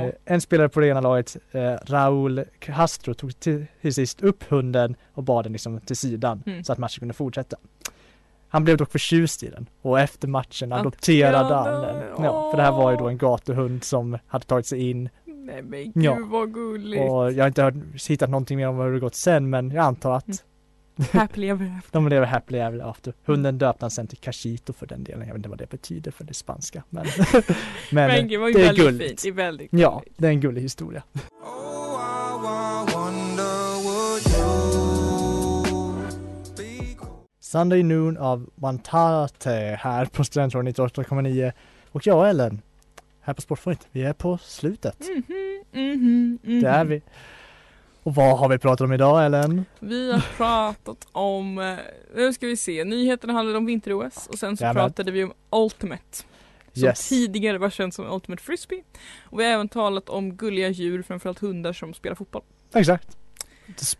Eh, 0.04 0.12
en 0.24 0.40
spelare 0.40 0.68
på 0.68 0.80
det 0.80 0.86
ena 0.88 1.00
laget, 1.00 1.36
eh, 1.52 1.72
Raúl 1.86 2.44
Castro, 2.58 3.14
tog 3.14 3.40
till, 3.40 3.66
till 3.80 3.94
sist 3.94 4.22
upp 4.22 4.44
hunden 4.48 4.96
och 5.14 5.22
bar 5.22 5.42
den 5.42 5.52
liksom 5.52 5.80
till 5.80 5.96
sidan 5.96 6.42
Mm. 6.46 6.64
så 6.64 6.72
att 6.72 6.78
matchen 6.78 6.98
kunde 6.98 7.14
fortsätta. 7.14 7.56
Han 8.48 8.64
blev 8.64 8.76
dock 8.76 8.92
förtjust 8.92 9.42
i 9.42 9.48
den 9.50 9.66
och 9.82 10.00
efter 10.00 10.28
matchen 10.28 10.72
adopterade 10.72 11.54
han 11.54 11.82
den. 11.82 12.02
Ja, 12.24 12.50
för 12.50 12.56
det 12.56 12.62
här 12.62 12.72
var 12.72 12.90
ju 12.90 12.96
då 12.96 13.08
en 13.08 13.18
gatuhund 13.18 13.84
som 13.84 14.18
hade 14.26 14.44
tagit 14.44 14.66
sig 14.66 14.90
in 14.90 15.08
Nej 15.26 15.62
men 15.62 15.84
gud 15.92 16.04
Ja. 16.04 16.16
vad 16.30 16.54
gulligt. 16.54 17.02
och 17.10 17.32
jag 17.32 17.42
har 17.42 17.48
inte 17.48 17.62
hört, 17.62 17.74
hittat 18.08 18.30
någonting 18.30 18.56
mer 18.56 18.68
om 18.68 18.78
hur 18.78 18.92
det 18.92 19.00
gått 19.00 19.14
sen 19.14 19.50
men 19.50 19.70
jag 19.70 19.84
antar 19.84 20.12
att 20.16 20.26
Mm. 20.26 20.36
Happily 21.12 21.48
ever 21.48 21.74
after. 21.78 21.92
de 21.92 22.08
lever 22.08 22.26
happily 22.26 22.58
ever 22.58 22.90
after. 22.90 23.12
Hunden 23.24 23.58
döpte 23.58 23.84
han 23.84 23.90
sen 23.90 24.06
till 24.06 24.18
Cachito 24.18 24.72
för 24.72 24.86
den 24.86 25.04
delen. 25.04 25.20
Jag 25.20 25.26
vet 25.34 25.36
inte 25.36 25.48
vad 25.48 25.58
det 25.58 25.70
betyder 25.70 26.10
för 26.10 26.24
det 26.24 26.34
spanska 26.34 26.82
men, 26.90 27.06
men, 27.92 28.08
Men 28.08 28.28
gud, 28.28 28.40
det 28.40 28.52
det 28.52 28.66
är 28.66 28.74
gulligt. 28.74 29.08
fint. 29.08 29.22
Det 29.22 29.28
är 29.28 29.32
väldigt 29.32 29.68
Ja, 29.72 29.98
gulligt. 29.98 30.14
det 30.18 30.26
är 30.26 30.30
en 30.30 30.40
gullig 30.40 30.62
historia. 30.62 31.02
Sunday 37.40 37.82
Noon 37.82 38.16
av 38.16 38.50
Mantate 38.54 39.78
här 39.80 40.04
på 40.06 40.24
Studentradion 40.24 40.72
98,9 40.72 41.52
och 41.92 42.06
jag 42.06 42.30
Ellen 42.30 42.62
här 43.20 43.34
på 43.34 43.40
Sportpoint. 43.42 43.88
Vi 43.92 44.02
är 44.02 44.12
på 44.12 44.38
slutet. 44.38 44.96
Mhm, 45.08 45.24
mhm, 45.72 46.38
mhm. 46.42 46.60
Det 46.62 46.68
är 46.68 46.84
vi. 46.84 47.02
Och 48.10 48.16
vad 48.16 48.38
har 48.38 48.48
vi 48.48 48.58
pratat 48.58 48.80
om 48.84 48.92
idag 48.92 49.26
Ellen? 49.26 49.64
Vi 49.78 50.12
har 50.12 50.20
pratat 50.36 51.06
om, 51.12 51.58
eh, 51.58 51.76
nu 52.14 52.32
ska 52.32 52.46
vi 52.46 52.56
se, 52.56 52.84
nyheterna 52.84 53.32
handlade 53.32 53.58
om 53.58 53.66
vinter-OS 53.66 54.26
och 54.26 54.38
sen 54.38 54.56
så 54.56 54.64
Jajamän. 54.64 54.82
pratade 54.84 55.10
vi 55.10 55.24
om 55.24 55.32
Ultimate. 55.50 56.02
Som 56.72 56.84
Yes. 56.84 57.08
tidigare 57.08 57.58
var 57.58 57.70
känt 57.70 57.94
som 57.94 58.12
Ultimate 58.12 58.42
Frisbee. 58.42 58.82
Och 59.22 59.40
vi 59.40 59.44
har 59.44 59.52
även 59.52 59.68
talat 59.68 60.08
om 60.08 60.32
gulliga 60.34 60.68
djur, 60.68 61.02
framförallt 61.02 61.38
hundar 61.38 61.72
som 61.72 61.94
spelar 61.94 62.16
fotboll. 62.16 62.42
Exakt. 62.74 63.16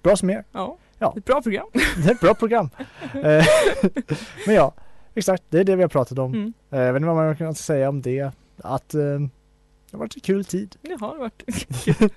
Bra 0.03 0.17
som 0.17 0.31
er. 0.31 0.45
Ja, 0.53 0.77
Ja. 0.99 1.15
ett 1.17 1.25
bra 1.25 1.43
program. 1.43 1.67
Det 1.73 2.09
är 2.11 2.13
ett 2.15 2.21
bra 2.21 2.35
program. 2.35 2.71
Eh, 3.15 3.45
Men 4.47 4.55
ja, 4.55 4.75
exakt. 5.15 5.43
Det 5.49 5.59
är 5.61 5.65
det 5.65 5.77
vi 5.77 5.83
har 5.83 5.89
pratat 5.89 6.19
om. 6.19 6.35
Mm. 6.35 6.53
Eh, 6.71 6.79
Jag 6.81 6.93
vet 6.93 7.01
inte 7.01 7.07
vad 7.07 7.17
man 7.17 7.37
kan 7.37 7.55
säga 7.55 7.89
om 7.89 8.03
det. 8.03 8.31
Att 8.63 8.95
det 9.91 9.97
har 9.97 9.99
varit 9.99 10.15
en 10.15 10.21
kul 10.21 10.45
tid. 10.45 10.77
Det 10.83 11.01
har 11.01 11.17
varit 11.19 11.43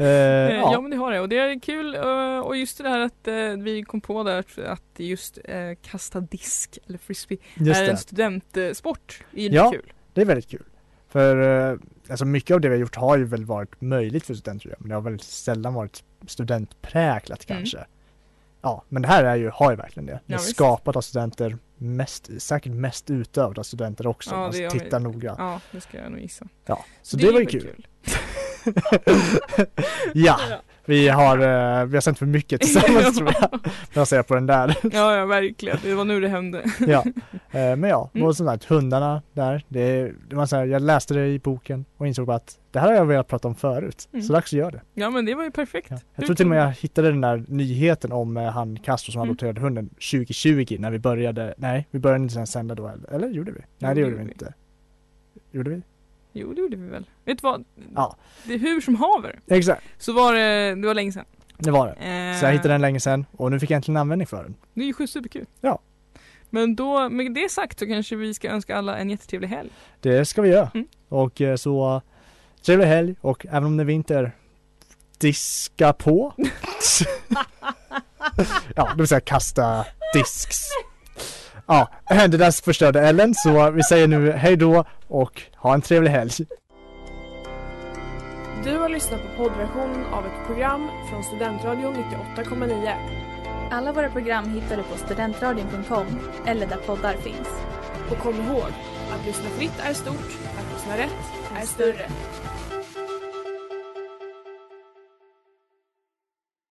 Eh, 0.00 0.06
Eh, 0.06 0.56
Ja. 0.56 0.72
ja. 0.72 0.80
men 0.80 0.90
det 0.90 0.96
har 0.96 1.12
det 1.12 1.20
och 1.20 1.28
det 1.28 1.38
är 1.38 1.60
kul 1.60 1.94
eh, 1.94 2.38
och 2.38 2.56
just 2.56 2.78
det 2.78 2.88
här 2.88 3.00
att 3.00 3.28
vi 3.62 3.82
kom 3.82 4.00
på 4.00 4.22
där 4.22 4.44
att- 4.66 4.82
just 4.96 5.38
kasta 5.82 6.20
disk 6.20 6.78
eller 6.86 6.98
frisbee 6.98 7.38
Just 7.54 7.80
är 7.80 7.84
det. 7.84 7.90
en 7.90 7.98
studentsport. 7.98 9.24
Det 9.30 9.46
är 9.46 9.50
Ja. 9.54 9.70
kul. 9.70 9.92
Det 10.12 10.20
är 10.20 10.24
väldigt 10.24 10.48
kul. 10.48 10.64
För 11.08 11.78
alltså 12.10 12.24
mycket 12.24 12.54
av 12.54 12.60
det 12.60 12.68
vi 12.68 12.74
har 12.74 12.80
gjort 12.80 12.96
har 12.96 13.18
ju 13.18 13.24
väl 13.24 13.44
varit 13.44 13.80
möjligt 13.80 14.26
för 14.26 14.34
studenter 14.34 14.74
men 14.78 14.88
det 14.88 14.94
har 14.94 15.02
väldigt 15.02 15.22
sällan 15.26 15.74
varit 15.74 16.04
studentpräglat 16.26 17.50
Mm. 17.50 17.64
Ja, 18.62 18.84
men 18.88 19.02
det 19.02 19.08
här 19.08 19.24
är 19.24 19.36
ju, 19.36 19.50
har 19.54 19.70
ju 19.70 19.76
verkligen 19.76 20.06
det. 20.06 20.12
Det 20.12 20.20
Ja, 20.26 20.34
är 20.34 20.38
skapat 20.38 20.96
av 20.96 21.00
studenter, 21.00 21.58
mest, 21.76 22.42
säkert 22.42 22.72
mest 22.72 23.10
utövat 23.10 23.58
av 23.58 23.62
studenter 23.62 24.06
också. 24.06 24.30
Ja, 24.34 24.50
det 24.52 24.70
tittar 24.70 24.98
vi. 24.98 25.04
noga. 25.04 25.34
Ja. 25.38 25.52
Ja, 25.52 25.60
det 25.70 25.80
ska 25.80 25.98
jag 25.98 26.10
nog 26.10 26.20
gissa. 26.20 26.46
Så 27.02 27.16
det, 27.16 27.26
var 27.26 27.32
ju 27.32 27.38
väl 27.38 27.46
kul. 27.46 27.86
ja, 30.14 30.38
vi 30.88 31.08
har, 31.08 31.38
eh, 31.38 31.84
vi 31.86 31.96
har 31.96 32.00
sänt 32.00 32.18
för 32.18 32.26
mycket 32.26 32.60
tillsammans 32.60 33.16
tror 33.18 33.32
jag. 33.40 33.60
Jag 33.92 34.08
ser 34.08 34.22
på 34.22 34.34
den 34.34 34.46
där. 34.46 34.76
Ja, 34.92 35.16
ja, 35.16 35.26
verkligen. 35.26 35.78
Det 35.82 35.94
var 35.94 36.04
nu 36.04 36.20
det 36.20 36.28
hände. 36.28 36.64
ja. 36.86 37.04
Eh, 37.50 37.76
Men 37.76 37.82
ja, 37.90 38.10
Mm. 38.14 38.26
och 38.26 38.36
som 38.36 38.46
sagt 38.46 38.64
hundarna 38.64 39.22
där, 39.32 39.64
det, 39.68 40.12
det 40.28 40.36
var 40.36 40.46
så 40.46 40.56
här, 40.56 40.66
jag 40.66 40.82
läste 40.82 41.14
det 41.14 41.26
i 41.26 41.38
boken 41.38 41.84
och 41.96 42.06
insåg 42.06 42.26
bara 42.26 42.36
att 42.36 42.58
det 42.70 42.78
här 42.80 42.88
har 42.88 42.94
jag 42.94 43.04
velat 43.06 43.28
prata 43.28 43.48
om 43.48 43.54
förut. 43.54 44.08
Mm. 44.12 44.22
Så 44.22 44.32
dags 44.32 44.52
att 44.52 44.58
göra 44.58 44.70
det. 44.70 44.80
Ja, 44.94 45.10
men 45.10 45.24
det 45.24 45.34
var 45.34 45.44
ju 45.44 45.50
perfekt. 45.50 45.86
Ja. 45.90 45.98
Jag 46.14 46.26
tror 46.26 46.36
till 46.36 46.46
och 46.46 46.50
med 46.50 46.62
jag 46.62 46.70
hittade 46.72 47.08
den 47.10 47.20
där 47.20 47.44
nyheten 47.48 48.12
om 48.12 48.36
eh, 48.36 48.44
han 48.50 48.78
Castro 48.78 49.12
som 49.12 49.20
Mm. 49.22 49.30
adopterade 49.30 49.60
hunden 49.60 49.88
2020 49.88 50.76
när 50.78 50.90
vi 50.90 50.98
började, 50.98 51.54
nej 51.56 51.86
vi 51.90 51.98
började 51.98 52.22
inte 52.22 52.46
sända 52.46 52.74
då 52.74 52.88
eller, 52.88 53.10
eller 53.14 53.28
gjorde 53.28 53.52
vi? 53.52 53.60
Nej 53.78 53.94
det 53.94 54.00
Jo, 54.00 54.06
gjorde 54.06 54.16
vi 54.24 54.30
inte. 54.30 54.54
Gjorde 55.52 55.70
vi? 55.70 55.82
Jo, 56.38 56.54
det 56.54 56.60
gjorde 56.60 56.76
vi 56.76 56.88
väl. 56.88 57.06
Vet 57.24 57.38
du 57.38 57.42
vad? 57.42 57.64
Ja. 57.94 58.16
Det 58.44 58.54
är 58.54 58.58
hur 58.58 58.80
som 58.80 58.94
haver. 58.94 59.40
Exakt, 59.46 59.82
Så 59.98 60.12
var 60.12 60.34
det, 60.34 60.74
det 60.74 60.86
var 60.86 60.94
länge 60.94 61.12
sedan. 61.12 61.24
det 61.58 61.70
var 61.70 61.86
det. 61.86 61.92
Eh, 61.92 62.38
Så 62.40 62.44
jag 62.46 62.52
hittade 62.52 62.74
den 62.74 62.80
länge 62.80 63.00
sedan 63.00 63.26
och 63.36 63.50
nu 63.50 63.60
fick 63.60 63.70
jag 63.70 63.76
äntligen 63.76 63.96
användning 63.96 64.26
för 64.26 64.42
den. 64.42 64.54
Det 64.74 64.80
är 64.82 64.86
ju 64.86 64.92
sjukt 64.92 65.12
superkul. 65.12 65.46
Ja. 65.60 65.78
Men 66.50 66.76
då, 66.76 67.08
med 67.08 67.34
det 67.34 67.50
sagt 67.50 67.78
så 67.78 67.86
kanske 67.86 68.16
vi 68.16 68.34
ska 68.34 68.48
önska 68.50 68.76
alla 68.76 68.98
en 68.98 69.10
jättetrevlig 69.10 69.48
helg. 69.48 69.70
Det 70.00 70.24
ska 70.24 70.42
vi 70.42 70.48
göra. 70.48 70.70
Mm. 70.74 70.86
Och 71.08 71.40
eh, 71.40 71.56
så 71.56 72.02
trevlig 72.62 72.86
helg 72.86 73.14
och 73.20 73.46
även 73.46 73.64
om 73.64 73.76
det 73.76 73.82
är 73.82 73.84
vinter, 73.84 74.32
diska 75.18 75.92
på. 75.92 76.34
ja, 78.76 78.88
det 78.92 78.96
vill 78.96 79.08
säga 79.08 79.20
kasta 79.20 79.84
disks. 80.14 80.58
Ja, 81.70 81.88
det 82.08 82.36
där 82.36 82.64
förstörde 82.64 83.00
Ellen 83.00 83.34
så 83.34 83.70
vi 83.70 83.82
säger 83.82 84.08
nu 84.08 84.32
hej 84.32 84.56
då 84.56 84.84
och 85.08 85.42
ha 85.56 85.74
en 85.74 85.80
trevlig 85.80 86.10
helg. 86.10 86.30
Du 88.64 88.78
har 88.78 88.88
lyssnat 88.88 89.20
på 89.22 89.42
poddversion 89.42 90.04
av 90.12 90.26
ett 90.26 90.46
program 90.46 90.90
från 91.10 91.24
Studentradion 91.24 91.94
98,9. 92.36 92.92
Alla 93.70 93.92
våra 93.92 94.10
program 94.10 94.50
hittar 94.50 94.76
du 94.76 94.82
på 94.82 94.96
studentradion.com 94.96 96.06
eller 96.46 96.66
där 96.66 96.76
poddar 96.76 97.14
finns. 97.14 97.48
Och 98.10 98.18
kom 98.18 98.34
ihåg, 98.34 98.72
att 99.12 99.26
lyssna 99.26 99.50
fritt 99.58 99.80
är 99.82 99.94
stort, 99.94 100.38
att 100.58 100.74
lyssna 100.74 100.96
rätt 100.96 101.60
är 101.62 101.66
större. 101.66 102.08